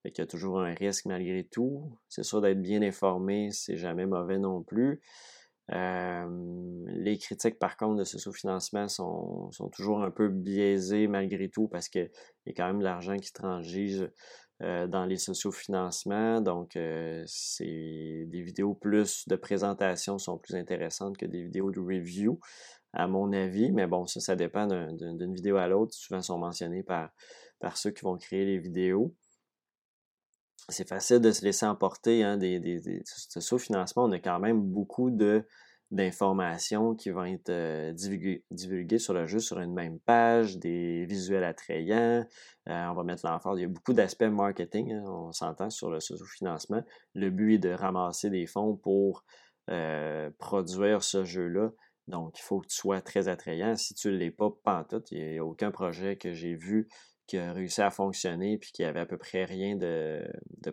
Qu'il 0.03 0.17
y 0.17 0.21
a 0.21 0.27
toujours 0.27 0.59
un 0.59 0.73
risque 0.73 1.05
malgré 1.05 1.43
tout. 1.43 1.99
C'est 2.09 2.23
sûr 2.23 2.41
d'être 2.41 2.61
bien 2.61 2.81
informé, 2.81 3.51
c'est 3.51 3.77
jamais 3.77 4.07
mauvais 4.07 4.39
non 4.39 4.63
plus. 4.63 5.01
Euh, 5.71 6.25
les 6.87 7.17
critiques, 7.17 7.57
par 7.57 7.77
contre, 7.77 7.95
de 7.99 8.03
ce 8.03 8.19
sous-financement 8.19 8.87
sont, 8.87 9.49
toujours 9.71 10.03
un 10.03 10.11
peu 10.11 10.27
biaisées 10.27 11.07
malgré 11.07 11.49
tout 11.49 11.67
parce 11.67 11.87
qu'il 11.87 12.09
y 12.45 12.49
a 12.49 12.53
quand 12.53 12.67
même 12.67 12.79
de 12.79 12.83
l'argent 12.83 13.17
qui 13.17 13.31
transige 13.31 14.09
euh, 14.61 14.87
dans 14.87 15.05
les 15.05 15.17
sociofinancements. 15.17 16.41
Donc, 16.41 16.75
euh, 16.75 17.25
des 17.59 18.41
vidéos 18.41 18.73
plus 18.73 19.27
de 19.27 19.35
présentation 19.35 20.17
sont 20.17 20.37
plus 20.37 20.55
intéressantes 20.55 21.17
que 21.17 21.25
des 21.25 21.43
vidéos 21.43 21.71
de 21.71 21.79
review, 21.79 22.39
à 22.91 23.07
mon 23.07 23.31
avis. 23.31 23.71
Mais 23.71 23.87
bon, 23.87 24.05
ça, 24.05 24.19
ça 24.19 24.35
dépend 24.35 24.67
d'une 24.67 25.33
vidéo 25.33 25.57
à 25.57 25.67
l'autre. 25.67 25.93
Souvent, 25.93 26.21
sont 26.21 26.37
mentionnés 26.37 26.83
par 26.83 27.11
ceux 27.75 27.91
qui 27.91 28.03
vont 28.03 28.17
créer 28.17 28.45
les 28.45 28.59
vidéos 28.59 29.15
c'est 30.69 30.87
facile 30.87 31.19
de 31.19 31.31
se 31.31 31.43
laisser 31.43 31.65
emporter 31.65 32.23
hein, 32.23 32.37
des, 32.37 32.59
des, 32.59 32.79
des 32.79 33.01
ce 33.05 33.57
financement 33.57 34.05
On 34.05 34.11
a 34.11 34.19
quand 34.19 34.39
même 34.39 34.61
beaucoup 34.61 35.09
de 35.09 35.45
d'informations 35.93 36.95
qui 36.95 37.11
vont 37.11 37.25
être 37.25 37.49
euh, 37.49 37.91
divulguées, 37.93 38.97
sur 38.97 39.13
le 39.13 39.27
jeu 39.27 39.37
sur 39.37 39.59
une 39.59 39.73
même 39.73 39.99
page, 39.99 40.57
des 40.57 41.05
visuels 41.05 41.43
attrayants. 41.43 42.25
Euh, 42.67 42.87
on 42.87 42.93
va 42.95 43.03
mettre 43.03 43.27
l'emphase. 43.27 43.59
Il 43.59 43.61
y 43.61 43.65
a 43.65 43.67
beaucoup 43.67 43.93
d'aspects 43.93 44.23
marketing, 44.23 44.91
hein, 44.91 45.03
on 45.05 45.31
s'entend 45.31 45.69
sur 45.69 45.91
le 45.91 45.99
sous-financement. 45.99 46.81
Le 47.13 47.29
but 47.29 47.55
est 47.55 47.59
de 47.59 47.69
ramasser 47.69 48.31
des 48.31 48.47
fonds 48.47 48.75
pour 48.75 49.23
euh, 49.69 50.31
produire 50.39 51.03
ce 51.03 51.23
jeu-là. 51.25 51.69
Donc, 52.07 52.39
il 52.39 52.41
faut 52.41 52.59
que 52.59 52.67
tu 52.67 52.75
sois 52.75 53.01
très 53.01 53.27
attrayant. 53.27 53.75
Si 53.75 53.93
tu 53.93 54.07
ne 54.07 54.17
l'es 54.17 54.31
pas, 54.31 54.85
tout, 54.89 55.03
il 55.11 55.31
n'y 55.33 55.37
a 55.37 55.45
aucun 55.45 55.69
projet 55.69 56.17
que 56.17 56.33
j'ai 56.33 56.55
vu 56.55 56.89
qui 57.27 57.37
a 57.37 57.53
réussi 57.53 57.81
à 57.81 57.89
fonctionner 57.89 58.57
puis 58.57 58.71
qui 58.71 58.83
avait 58.83 58.99
à 58.99 59.05
peu 59.05 59.17
près 59.17 59.45
rien 59.45 59.75
de, 59.75 60.23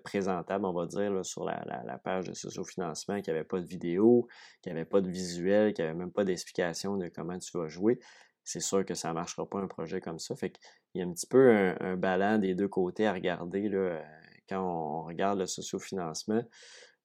présentable, 0.02 0.64
on 0.64 0.72
va 0.72 0.86
dire, 0.86 1.24
sur 1.24 1.44
la, 1.44 2.00
page 2.02 2.26
de 2.26 2.34
socio-financement, 2.34 3.20
qui 3.20 3.30
avait 3.30 3.44
pas 3.44 3.60
de 3.60 3.66
vidéo, 3.66 4.28
qui 4.62 4.70
avait 4.70 4.84
pas 4.84 5.00
de 5.00 5.08
visuel, 5.08 5.72
qui 5.72 5.82
avait 5.82 5.94
même 5.94 6.12
pas 6.12 6.24
d'explication 6.24 6.96
de 6.96 7.08
comment 7.08 7.38
tu 7.38 7.56
vas 7.56 7.68
jouer, 7.68 7.98
c'est 8.44 8.60
sûr 8.60 8.84
que 8.84 8.94
ça 8.94 9.10
ne 9.10 9.14
marchera 9.14 9.48
pas 9.48 9.58
un 9.58 9.68
projet 9.68 10.00
comme 10.00 10.18
ça. 10.18 10.34
Fait 10.34 10.50
qu'il 10.50 11.00
y 11.00 11.02
a 11.02 11.06
un 11.06 11.12
petit 11.12 11.26
peu 11.26 11.50
un, 11.50 11.76
un 11.80 11.96
ballon 11.96 12.38
des 12.38 12.54
deux 12.54 12.68
côtés 12.68 13.06
à 13.06 13.12
regarder 13.12 13.68
là, 13.68 13.78
euh, 13.78 14.02
quand 14.48 14.60
on, 14.60 15.04
regarde 15.04 15.38
le 15.38 15.46
socio-financement. 15.46 16.42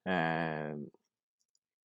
Euh, 0.07 0.75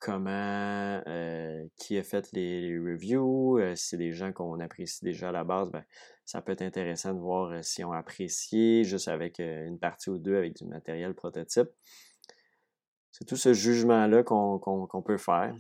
comment, 0.01 1.03
euh, 1.07 1.67
qui 1.77 1.99
a 1.99 2.03
fait 2.03 2.33
les, 2.33 2.77
reviews, 2.79 3.59
euh, 3.59 3.77
si 3.77 3.89
c'est 3.89 3.97
des 3.99 4.13
gens 4.13 4.33
qu'on 4.33 4.59
apprécie 4.59 5.05
déjà 5.05 5.29
à 5.29 5.33
la 5.33 5.45
base, 5.45 5.71
ben, 5.71 5.85
ça 6.25 6.41
peut 6.41 6.53
être 6.53 6.63
intéressant 6.63 7.13
de 7.13 7.21
voir 7.21 7.53
euh, 7.53 7.63
si 7.63 7.85
on 7.85 7.93
apprécié 7.93 8.83
juste 8.85 9.09
avec 9.09 9.39
une 9.39 9.79
partie 9.79 10.11
ou 10.11 10.19
deux 10.19 10.37
avec 10.37 10.57
du 10.57 10.65
matériel 10.65 11.15
prototype. 11.15 11.69
C'est 13.13 13.27
tout 13.27 13.37
ce 13.37 13.53
jugement-là 13.53 14.23
qu'on 14.25 15.03
peut 15.05 15.19
faire. 15.19 15.55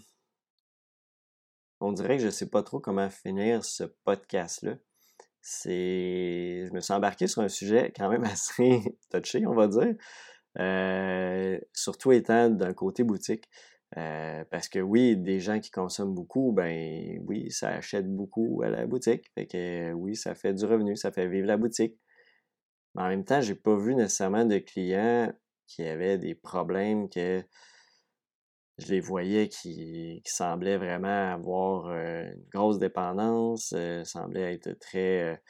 On 1.81 1.93
dirait 1.93 2.17
que 2.17 2.23
je 2.23 2.27
ne 2.27 2.33
sais 2.33 2.49
pas 2.49 2.63
trop 2.63 2.81
comment 2.81 3.11
finir 3.11 3.65
ce 3.65 3.85
podcast-là. 3.85 4.77
Je 5.65 6.73
me 6.73 6.81
suis 6.81 6.93
embarqué 6.93 7.27
sur 7.27 7.43
un 7.43 7.49
sujet 7.49 7.93
quand 7.95 8.09
même 8.09 8.25
assez 8.25 8.81
touché, 9.11 9.47
on 9.47 9.55
va 9.55 9.69
dire. 9.69 9.95
surtout 11.75 12.13
étant 12.13 12.49
d'un 12.49 12.73
côté 12.73 13.03
boutique. 13.03 13.49
Euh, 13.97 14.45
parce 14.51 14.69
que 14.69 14.79
oui, 14.79 15.17
des 15.17 15.41
gens 15.41 15.59
qui 15.59 15.71
consomment 15.71 16.15
beaucoup, 16.15 16.53
ben 16.53 17.21
oui, 17.27 17.51
ça 17.51 17.71
achète 17.71 18.09
beaucoup 18.09 18.63
à 18.63 18.69
la 18.69 18.87
boutique. 18.87 19.31
Fait 19.35 19.47
que 19.47 19.93
oui, 19.93 20.15
ça 20.15 20.35
fait 20.35 20.55
du 20.55 20.65
revenu, 20.65 20.97
ça 20.97 21.11
fait 21.11 21.29
vivre 21.29 21.47
la 21.47 21.57
boutique. 21.57 21.99
Mais 22.95 23.03
en 23.03 23.09
même 23.09 23.25
temps, 23.25 23.41
j'ai 23.41 23.55
pas 23.55 23.77
vu 23.77 23.95
nécessairement 23.95 24.45
de 24.45 24.59
clients 24.59 25.33
qui 25.67 25.85
avaient 25.85 26.19
des 26.19 26.35
problèmes 26.35 27.09
que 27.09 27.43
je 28.79 28.87
les 28.89 29.01
voyais 29.01 29.49
qui, 29.49 30.23
semblaient 30.25 30.79
vraiment 30.79 31.33
avoir 31.33 31.89
euh, 31.89 32.23
une 32.25 32.45
grosse 32.53 32.79
dépendance, 32.79 33.75
euh, 33.77 34.05
semblaient 34.05 34.55
être 34.55 34.73
très, 34.79 35.43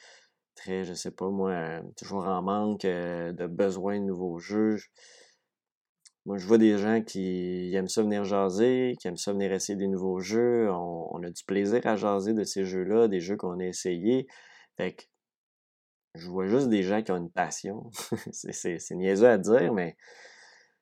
très, 0.55 0.83
je 0.83 0.93
sais 0.93 1.11
pas 1.11 1.29
moi, 1.29 1.81
toujours 1.97 2.27
en 2.27 2.41
manque 2.41 2.81
de 2.81 3.47
besoin 3.47 3.99
de 3.99 4.05
nouveaux 4.05 4.39
jeux. 4.39 4.77
Moi, 6.25 6.37
je 6.37 6.45
vois 6.45 6.59
des 6.59 6.77
gens 6.77 7.01
qui 7.01 7.73
aiment 7.73 7.87
ça 7.87 8.03
venir 8.03 8.23
jaser, 8.25 8.95
qui 8.99 9.07
aiment 9.07 9.17
ça 9.17 9.33
venir 9.33 9.51
essayer 9.51 9.75
des 9.75 9.87
nouveaux 9.87 10.19
jeux. 10.19 10.71
On, 10.71 11.23
a 11.23 11.29
du 11.29 11.43
plaisir 11.43 11.85
à 11.87 11.95
jaser 11.95 12.33
de 12.33 12.43
ces 12.43 12.63
jeux-là, 12.63 13.07
des 13.07 13.19
jeux 13.19 13.37
qu'on 13.37 13.59
a 13.59 13.65
essayés. 13.65 14.27
Fait 14.77 14.93
que 14.93 15.03
je 16.13 16.29
vois 16.29 16.45
juste 16.47 16.69
des 16.69 16.83
gens 16.83 17.01
qui 17.01 17.11
ont 17.11 17.17
une 17.17 17.31
passion. 17.31 17.89
c'est 18.31 18.91
niaiseux 18.91 19.27
à 19.29 19.37
dire, 19.39 19.73
mais 19.73 19.97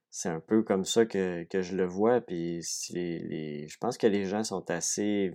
c'est 0.10 0.30
un 0.30 0.42
peu 0.42 0.64
comme 0.64 0.84
ça 0.86 1.06
que, 1.06 1.46
je 1.52 1.76
le 1.76 1.86
vois. 1.86 2.20
Puis 2.20 2.62
je 2.62 3.78
pense 3.80 3.98
que 3.98 4.08
les 4.08 4.26
gens 4.26 4.44
sont 4.44 4.70
assez 4.70 5.32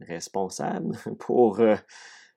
responsables 0.00 0.96
pour... 1.18 1.60
Euh, 1.60 1.76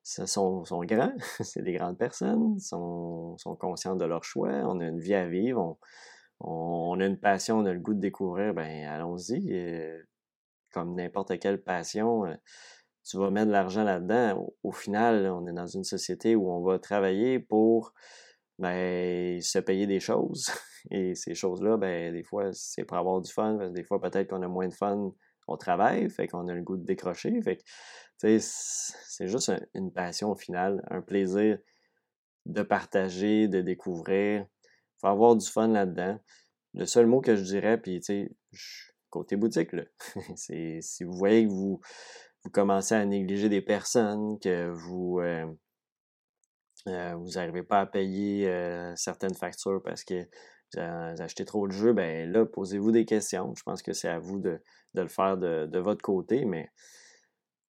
sont, 0.03 0.63
sont 0.63 0.83
grands, 0.85 1.13
c'est 1.41 1.63
des 1.63 1.73
grandes 1.73 1.97
personnes, 1.97 2.57
sont, 2.59 3.37
sont 3.37 3.57
conscients 3.57 3.97
de 3.97 4.05
leur 4.05 4.23
choix, 4.23 4.53
on 4.63 4.79
a 4.79 4.85
une 4.85 5.01
vie 5.01 5.13
à 5.13 5.27
vivre, 5.27 5.77
on, 6.39 6.99
a 6.99 7.05
une 7.05 7.19
passion, 7.19 7.59
on 7.59 7.65
a 7.65 7.73
le 7.73 7.79
goût 7.79 7.93
de 7.93 7.99
découvrir, 7.99 8.53
ben 8.53 8.87
allons-y. 8.87 9.53
Euh, 9.53 10.01
comme 10.71 10.95
n'importe 10.95 11.39
quelle 11.39 11.63
passion, 11.63 12.25
euh, 12.25 12.35
tu 13.03 13.17
vas 13.17 13.31
mettre 13.31 13.47
de 13.47 13.51
l'argent 13.51 13.83
là-dedans. 13.83 14.53
Au, 14.63 14.71
final, 14.71 15.27
on 15.27 15.47
est 15.47 15.53
dans 15.53 15.67
une 15.67 15.83
société 15.83 16.35
où 16.35 16.51
on 16.51 16.61
va 16.61 16.77
travailler 16.77 17.39
pour 17.39 17.93
ben, 18.59 19.41
se 19.41 19.59
payer 19.59 19.87
des 19.87 19.99
choses. 19.99 20.51
Et 20.91 21.15
ces 21.15 21.35
choses-là, 21.35 21.77
ben, 21.77 22.13
des 22.13 22.23
fois, 22.23 22.49
c'est 22.53 22.83
pour 22.83 22.97
avoir 22.97 23.21
du 23.21 23.31
fun. 23.31 23.69
des 23.71 23.83
fois, 23.83 24.01
peut-être 24.01 24.29
qu'on 24.29 24.41
a 24.41 24.47
moins 24.47 24.67
de 24.67 24.73
fun 24.73 25.11
au 25.47 25.57
travail, 25.57 26.09
fait 26.09 26.27
qu'on 26.27 26.47
a 26.47 26.53
le 26.53 26.61
goût 26.61 26.77
de 26.77 26.85
décrocher. 26.85 27.41
Fait 27.41 27.57
que, 27.57 27.63
c'est 28.17 29.27
juste 29.27 29.51
une 29.73 29.91
passion 29.91 30.31
au 30.31 30.35
final, 30.35 30.83
un 30.89 31.01
plaisir 31.01 31.59
de 32.45 32.61
partager, 32.61 33.47
de 33.47 33.61
découvrir 33.61 34.45
faut 34.99 35.07
avoir 35.07 35.35
du 35.35 35.45
fun 35.45 35.67
là-dedans. 35.67 36.19
Le 36.73 36.85
seul 36.85 37.07
mot 37.07 37.21
que 37.21 37.35
je 37.35 37.43
dirais, 37.43 37.79
puis 37.79 37.99
tu 37.99 38.05
sais, 38.05 38.35
côté 39.09 39.35
boutique, 39.35 39.73
là, 39.73 39.83
c'est 40.35 40.79
si 40.81 41.03
vous 41.03 41.13
voyez 41.13 41.47
que 41.47 41.51
vous, 41.51 41.79
commencez 42.53 42.95
à 42.95 43.03
négliger 43.05 43.49
des 43.49 43.61
personnes, 43.61 44.39
que 44.39 44.69
vous 44.69 45.19
euh, 45.19 45.45
euh, 46.87 47.17
n'arrivez 47.35 47.63
pas 47.63 47.81
à 47.81 47.85
payer 47.85 48.47
euh, 48.47 48.93
certaines 48.95 49.35
factures 49.35 49.81
parce 49.83 50.05
que 50.05 50.23
vous, 50.75 51.21
achetez 51.21 51.43
trop 51.43 51.67
de 51.67 51.73
jeux, 51.73 51.91
ben 51.91 52.31
là, 52.31 52.45
posez-vous 52.45 52.91
des 52.91 53.05
questions. 53.05 53.53
Je 53.55 53.63
pense 53.63 53.81
que 53.81 53.91
c'est 53.91 54.07
à 54.07 54.19
vous 54.19 54.39
de, 54.39 54.61
de 54.93 55.01
le 55.01 55.09
faire 55.09 55.37
de, 55.37 55.65
de, 55.65 55.79
votre 55.79 56.01
côté, 56.01 56.45
mais 56.45 56.69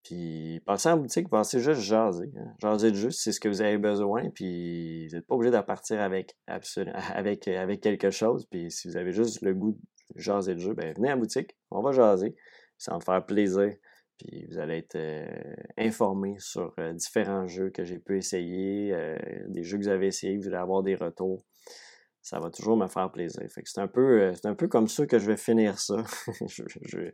puis 0.05 0.61
passez 0.65 0.89
en 0.89 0.97
boutique, 0.97 1.29
passez 1.29 1.61
juste 1.61 1.81
jaser. 1.81 2.31
Hein. 2.37 2.55
Jaser 2.61 2.91
de 2.91 2.97
juste, 2.97 3.21
c'est 3.21 3.33
ce 3.33 3.41
que 3.41 3.49
vous 3.49 3.61
avez 3.61 3.79
besoin. 3.79 4.31
Puis 4.31 5.09
vous 5.09 5.17
n'êtes 5.17 5.27
pas 5.27 5.35
obligé 5.35 5.51
de 5.51 5.61
partir 5.61 6.01
avec, 6.01 6.37
avec, 6.47 7.49
avec 7.49 7.81
quelque 7.81 8.11
chose. 8.11 8.47
Puis 8.51 8.71
si 8.71 8.89
vous 8.89 8.97
avez 8.97 9.13
juste 9.13 9.43
le 9.43 9.55
goût 9.55 9.73
de 9.73 10.21
jaser 10.21 10.55
de 10.55 10.61
jeu, 10.61 10.75
ben 10.75 10.95
venez 10.95 11.13
en 11.13 11.19
boutique, 11.19 11.57
on 11.71 11.83
va 11.83 11.93
jaser. 11.93 12.35
Ça 12.79 12.93
va 12.93 12.99
me 12.99 13.03
faire 13.03 13.27
plaisir. 13.27 13.75
Puis 14.19 14.47
vous 14.51 14.59
allez 14.59 14.79
être 14.79 14.97
euh, 14.97 15.27
informé 15.77 16.37
sur 16.39 16.75
euh, 16.81 16.93
différents 16.93 17.47
jeux 17.47 17.71
que 17.71 17.85
j'ai 17.85 17.99
pu 17.99 18.19
essayer, 18.19 18.93
euh, 18.93 19.17
des 19.47 19.63
jeux 19.63 19.79
que 19.79 19.85
vous 19.85 19.89
avez 19.89 20.09
essayés, 20.09 20.37
vous 20.37 20.49
allez 20.49 20.57
avoir 20.57 20.83
des 20.83 20.97
retours. 20.97 21.45
Ça 22.21 22.41
va 22.41 22.51
toujours 22.51 22.77
me 22.77 22.89
faire 22.89 23.11
plaisir. 23.13 23.43
Fait 23.49 23.63
que 23.63 23.71
c'est 23.71 23.81
un 23.81 23.87
peu, 23.87 24.33
un 24.45 24.55
peu 24.55 24.67
comme 24.67 24.89
ça 24.89 25.07
que 25.07 25.19
je 25.19 25.27
vais 25.27 25.37
finir 25.37 25.79
ça. 25.79 26.03
je, 26.49 27.13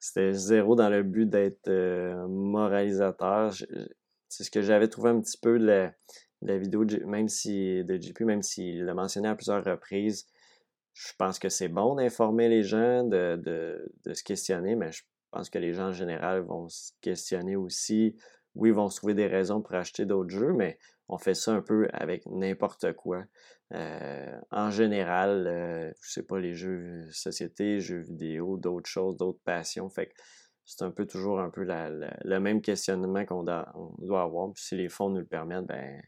c'était 0.00 0.32
zéro 0.32 0.74
dans 0.74 0.88
le 0.88 1.02
but 1.02 1.28
d'être 1.28 1.68
euh, 1.68 2.26
moralisateur. 2.26 3.52
C'est 4.28 4.44
ce 4.44 4.50
que 4.50 4.62
j'avais 4.62 4.88
trouvé 4.88 5.10
un 5.10 5.20
petit 5.20 5.36
peu 5.36 5.58
de 5.58 5.92
la, 6.42 6.58
vidéo 6.58 6.86
de, 6.86 7.04
même 7.04 7.28
si, 7.28 7.82
JP, 7.86 8.22
même 8.22 8.42
s'il 8.42 8.84
l'a 8.84 8.94
mentionné 8.94 9.28
à 9.28 9.34
plusieurs 9.34 9.62
reprises. 9.62 10.26
Je 10.94 11.12
pense 11.18 11.38
que 11.38 11.50
c'est 11.50 11.68
bon 11.68 11.96
d'informer 11.96 12.48
les 12.48 12.62
gens, 12.62 13.04
de, 13.04 13.92
se 14.12 14.24
questionner, 14.24 14.74
mais 14.74 14.90
je 14.90 15.02
pense 15.30 15.50
que 15.50 15.58
les 15.58 15.74
gens 15.74 15.88
en 15.88 15.92
général 15.92 16.40
vont 16.40 16.68
se 16.70 16.92
questionner 17.02 17.56
aussi. 17.56 18.16
Oui, 18.54 18.70
ils 18.70 18.74
vont 18.74 18.88
se 18.88 18.96
trouver 18.96 19.14
des 19.14 19.26
raisons 19.26 19.60
pour 19.60 19.74
acheter 19.74 20.06
d'autres 20.06 20.30
jeux, 20.30 20.54
mais 20.54 20.78
on 21.08 21.18
fait 21.18 21.34
ça 21.34 21.52
un 21.52 21.60
peu 21.60 21.88
avec 21.92 22.24
n'importe 22.26 22.94
quoi. 22.94 23.24
En 23.72 24.70
général, 24.70 25.94
je 26.02 26.10
sais 26.10 26.22
pas, 26.24 26.38
les 26.38 26.54
jeux 26.54 27.06
société, 27.10 27.80
jeux 27.80 28.00
vidéo, 28.00 28.56
d'autres 28.56 28.88
choses, 28.88 29.16
d'autres 29.16 29.40
passions. 29.44 29.88
Fait 29.88 30.12
c'est 30.70 30.84
un 30.84 30.90
peu 30.92 31.04
toujours 31.04 31.40
un 31.40 31.50
peu 31.50 31.66
le 31.66 32.38
même 32.38 32.62
questionnement 32.62 33.24
qu'on 33.24 33.42
doit, 33.42 33.72
avoir. 34.22 34.52
Puis 34.52 34.62
si 34.62 34.76
les 34.76 34.88
fonds 34.88 35.10
nous 35.10 35.18
le 35.18 35.26
permettent, 35.26 35.66
ben 35.66 36.00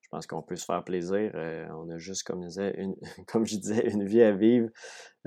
je 0.00 0.08
pense 0.16 0.26
qu'on 0.26 0.42
peut 0.42 0.56
se 0.56 0.64
faire 0.64 0.82
plaisir. 0.82 1.30
Euh, 1.34 1.68
on 1.70 1.88
a 1.90 1.98
juste, 1.98 2.24
comme 2.24 2.42
je 2.42 2.48
disais, 2.48 2.74
une, 2.78 2.96
comme 3.28 3.46
je 3.46 3.56
disais, 3.56 3.88
une 3.90 4.04
vie 4.04 4.22
à 4.22 4.32
vivre. 4.32 4.70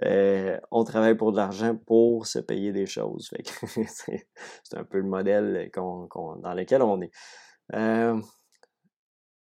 Euh, 0.03 0.59
on 0.71 0.83
travaille 0.83 1.15
pour 1.15 1.31
de 1.31 1.38
l'argent 1.38 1.77
pour 1.77 2.25
se 2.25 2.39
payer 2.39 2.73
des 2.73 2.88
choses. 2.88 3.29
c'est 3.88 4.27
un 4.73 4.83
peu 4.83 4.97
le 4.97 5.07
modèle 5.07 5.69
dans 5.75 6.53
lequel 6.55 6.81
on 6.81 7.01
est. 7.01 7.12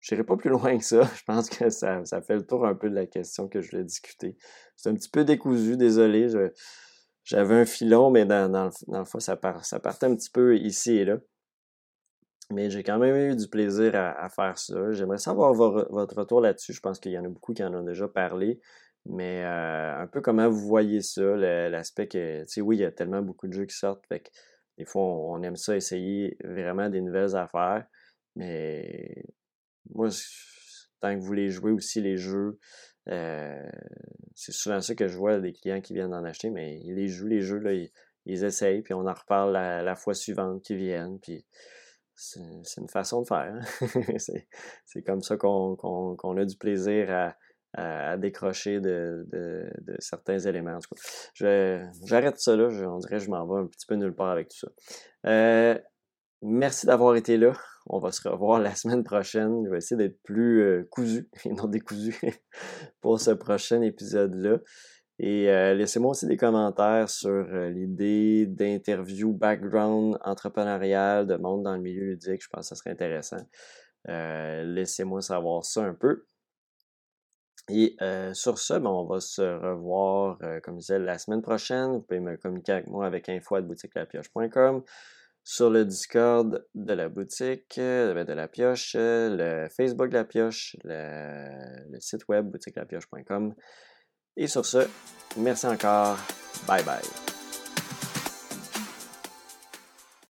Je 0.01 0.15
n'irai 0.15 0.25
pas 0.25 0.35
plus 0.35 0.49
loin 0.49 0.77
que 0.77 0.83
ça. 0.83 1.03
Je 1.15 1.23
pense 1.23 1.49
que 1.49 1.69
ça, 1.69 2.03
fait 2.21 2.35
le 2.35 2.45
tour 2.45 2.65
un 2.65 2.75
peu 2.75 2.89
de 2.89 2.95
la 2.95 3.05
question 3.05 3.47
que 3.47 3.61
je 3.61 3.71
voulais 3.71 3.83
discuter. 3.83 4.35
C'est 4.75 4.89
un 4.89 4.95
petit 4.95 5.09
peu 5.09 5.23
décousu, 5.23 5.77
désolé. 5.77 6.27
J'avais 7.23 7.55
un 7.55 7.65
filon, 7.65 8.09
mais 8.09 8.25
dans, 8.25 8.71
le 8.87 9.05
fond, 9.05 9.19
ça, 9.19 9.39
ça 9.61 9.79
partait 9.79 10.07
un 10.07 10.15
petit 10.15 10.31
peu 10.31 10.57
ici 10.57 10.97
et 10.97 11.05
là. 11.05 11.17
Mais 12.51 12.69
j'ai 12.69 12.83
quand 12.83 12.97
même 12.97 13.15
eu 13.15 13.35
du 13.35 13.47
plaisir 13.47 13.95
à, 13.95 14.27
faire 14.29 14.57
ça. 14.57 14.91
J'aimerais 14.91 15.19
savoir 15.19 15.53
votre 15.53 16.17
retour 16.17 16.41
là-dessus. 16.41 16.73
Je 16.73 16.81
pense 16.81 16.99
qu'il 16.99 17.13
y 17.13 17.17
en 17.17 17.23
a 17.23 17.29
beaucoup 17.29 17.53
qui 17.53 17.63
en 17.63 17.73
ont 17.73 17.83
déjà 17.83 18.07
parlé. 18.07 18.59
Mais 19.05 19.43
euh, 19.45 20.01
un 20.01 20.07
peu 20.07 20.21
comment 20.21 20.49
vous 20.49 20.67
voyez 20.67 21.01
ça, 21.01 21.21
l'aspect 21.21 22.07
que, 22.07 22.41
tu 22.41 22.47
sais, 22.47 22.61
oui, 22.61 22.77
il 22.77 22.81
y 22.81 22.85
a 22.85 22.91
tellement 22.91 23.21
beaucoup 23.21 23.47
de 23.47 23.53
jeux 23.53 23.65
qui 23.65 23.75
sortent. 23.75 24.03
Des 24.77 24.85
fois, 24.85 25.03
on, 25.03 25.41
aime 25.43 25.55
ça 25.55 25.75
essayer 25.75 26.37
vraiment 26.43 26.89
des 26.89 27.01
nouvelles 27.01 27.35
affaires. 27.35 27.85
Mais 28.35 29.23
moi, 29.89 30.09
tant 31.01 31.15
que 31.15 31.23
vous 31.23 31.33
les 31.33 31.49
jouez 31.49 31.71
aussi, 31.71 32.01
les 32.01 32.17
jeux, 32.17 32.59
euh, 33.09 33.69
c'est 34.35 34.51
souvent 34.51 34.79
ça 34.81 34.95
que 34.95 35.07
je 35.07 35.17
vois 35.17 35.39
des 35.39 35.53
clients 35.53 35.81
qui 35.81 35.93
viennent 35.93 36.13
en 36.13 36.23
acheter, 36.23 36.49
mais 36.49 36.79
ils 36.83 36.95
les 36.95 37.07
jouent, 37.07 37.27
les 37.27 37.41
jeux, 37.41 37.57
là, 37.57 37.73
ils, 37.73 38.43
essayent, 38.43 38.81
puis 38.81 38.93
on 38.93 39.07
en 39.07 39.13
reparle 39.13 39.53
la, 39.53 39.81
la 39.81 39.95
fois 39.95 40.13
suivante 40.13 40.63
qu'ils 40.63 40.77
viennent. 40.77 41.19
Puis 41.19 41.45
c'est 42.21 42.81
une 42.81 42.89
façon 42.89 43.21
de 43.21 43.27
faire. 43.27 43.53
Hein. 43.53 44.17
c'est 44.85 45.01
comme 45.01 45.21
ça 45.21 45.37
qu'on 45.37 46.37
a 46.37 46.45
du 46.45 46.57
plaisir 46.57 47.33
à, 47.73 48.17
décrocher 48.17 48.79
de, 48.79 49.25
certains 49.99 50.39
éléments. 50.39 50.77
J'arrête 51.33 52.39
ça 52.39 52.55
là. 52.55 52.67
on 52.67 52.97
dirait 52.97 53.17
que 53.17 53.23
je 53.23 53.29
m'en 53.29 53.47
vais 53.47 53.61
un 53.61 53.67
petit 53.67 53.85
peu 53.87 53.95
nulle 53.95 54.13
part 54.13 54.29
avec 54.29 54.49
tout 54.49 54.57
ça. 54.57 54.67
Euh, 55.27 55.79
merci 56.41 56.85
d'avoir 56.85 57.15
été 57.15 57.37
là. 57.37 57.53
On 57.87 57.99
va 57.99 58.11
se 58.11 58.27
revoir 58.27 58.59
la 58.59 58.75
semaine 58.75 59.03
prochaine. 59.03 59.65
Je 59.65 59.71
vais 59.71 59.77
essayer 59.77 59.97
d'être 59.97 60.21
plus 60.23 60.61
euh, 60.61 60.87
cousu 60.91 61.29
et 61.45 61.49
non 61.49 61.67
décousu 61.67 62.19
pour 63.01 63.19
ce 63.19 63.31
prochain 63.31 63.81
épisode-là. 63.81 64.59
Et 65.19 65.51
euh, 65.51 65.73
laissez-moi 65.75 66.11
aussi 66.11 66.25
des 66.25 66.37
commentaires 66.37 67.09
sur 67.09 67.29
euh, 67.29 67.69
l'idée 67.69 68.47
d'interview 68.47 69.33
background 69.33 70.17
entrepreneurial 70.23 71.27
de 71.27 71.35
monde 71.35 71.63
dans 71.63 71.75
le 71.75 71.81
milieu 71.81 72.05
ludique. 72.05 72.41
Je 72.43 72.49
pense 72.49 72.69
que 72.69 72.75
ça 72.75 72.75
serait 72.75 72.91
intéressant. 72.91 73.45
Laissez-moi 74.07 75.21
savoir 75.21 75.63
ça 75.63 75.83
un 75.83 75.93
peu. 75.93 76.25
Et 77.69 77.95
sur 78.33 78.57
ce, 78.57 78.73
ben, 78.73 78.89
on 78.89 79.05
va 79.05 79.19
se 79.19 79.43
revoir, 79.43 80.39
comme 80.63 80.75
je 80.75 80.79
disais, 80.79 80.99
la 80.99 81.19
semaine 81.19 81.43
prochaine. 81.43 81.91
Vous 81.91 82.01
pouvez 82.01 82.19
me 82.19 82.35
communiquer 82.35 82.71
avec 82.71 82.87
moi 82.87 83.05
avec 83.05 83.29
info.boutiquelapioche.com 83.29 84.83
sur 85.43 85.69
le 85.69 85.85
Discord 85.85 86.65
de 86.75 86.93
la 86.93 87.09
boutique, 87.09 87.75
ben, 87.77 88.23
de 88.23 88.33
la 88.33 88.47
pioche, 88.47 88.95
le 88.97 89.67
Facebook 89.75 90.09
de 90.09 90.17
la 90.17 90.25
pioche, 90.25 90.75
le, 90.83 91.91
le 91.91 91.99
site 91.99 92.27
web 92.27 92.45
boutiquelapioche.com. 92.45 93.53
Et 94.37 94.47
sur 94.47 94.65
ce, 94.65 94.87
merci 95.37 95.67
encore. 95.67 96.17
Bye 96.67 96.83
bye. 96.83 97.30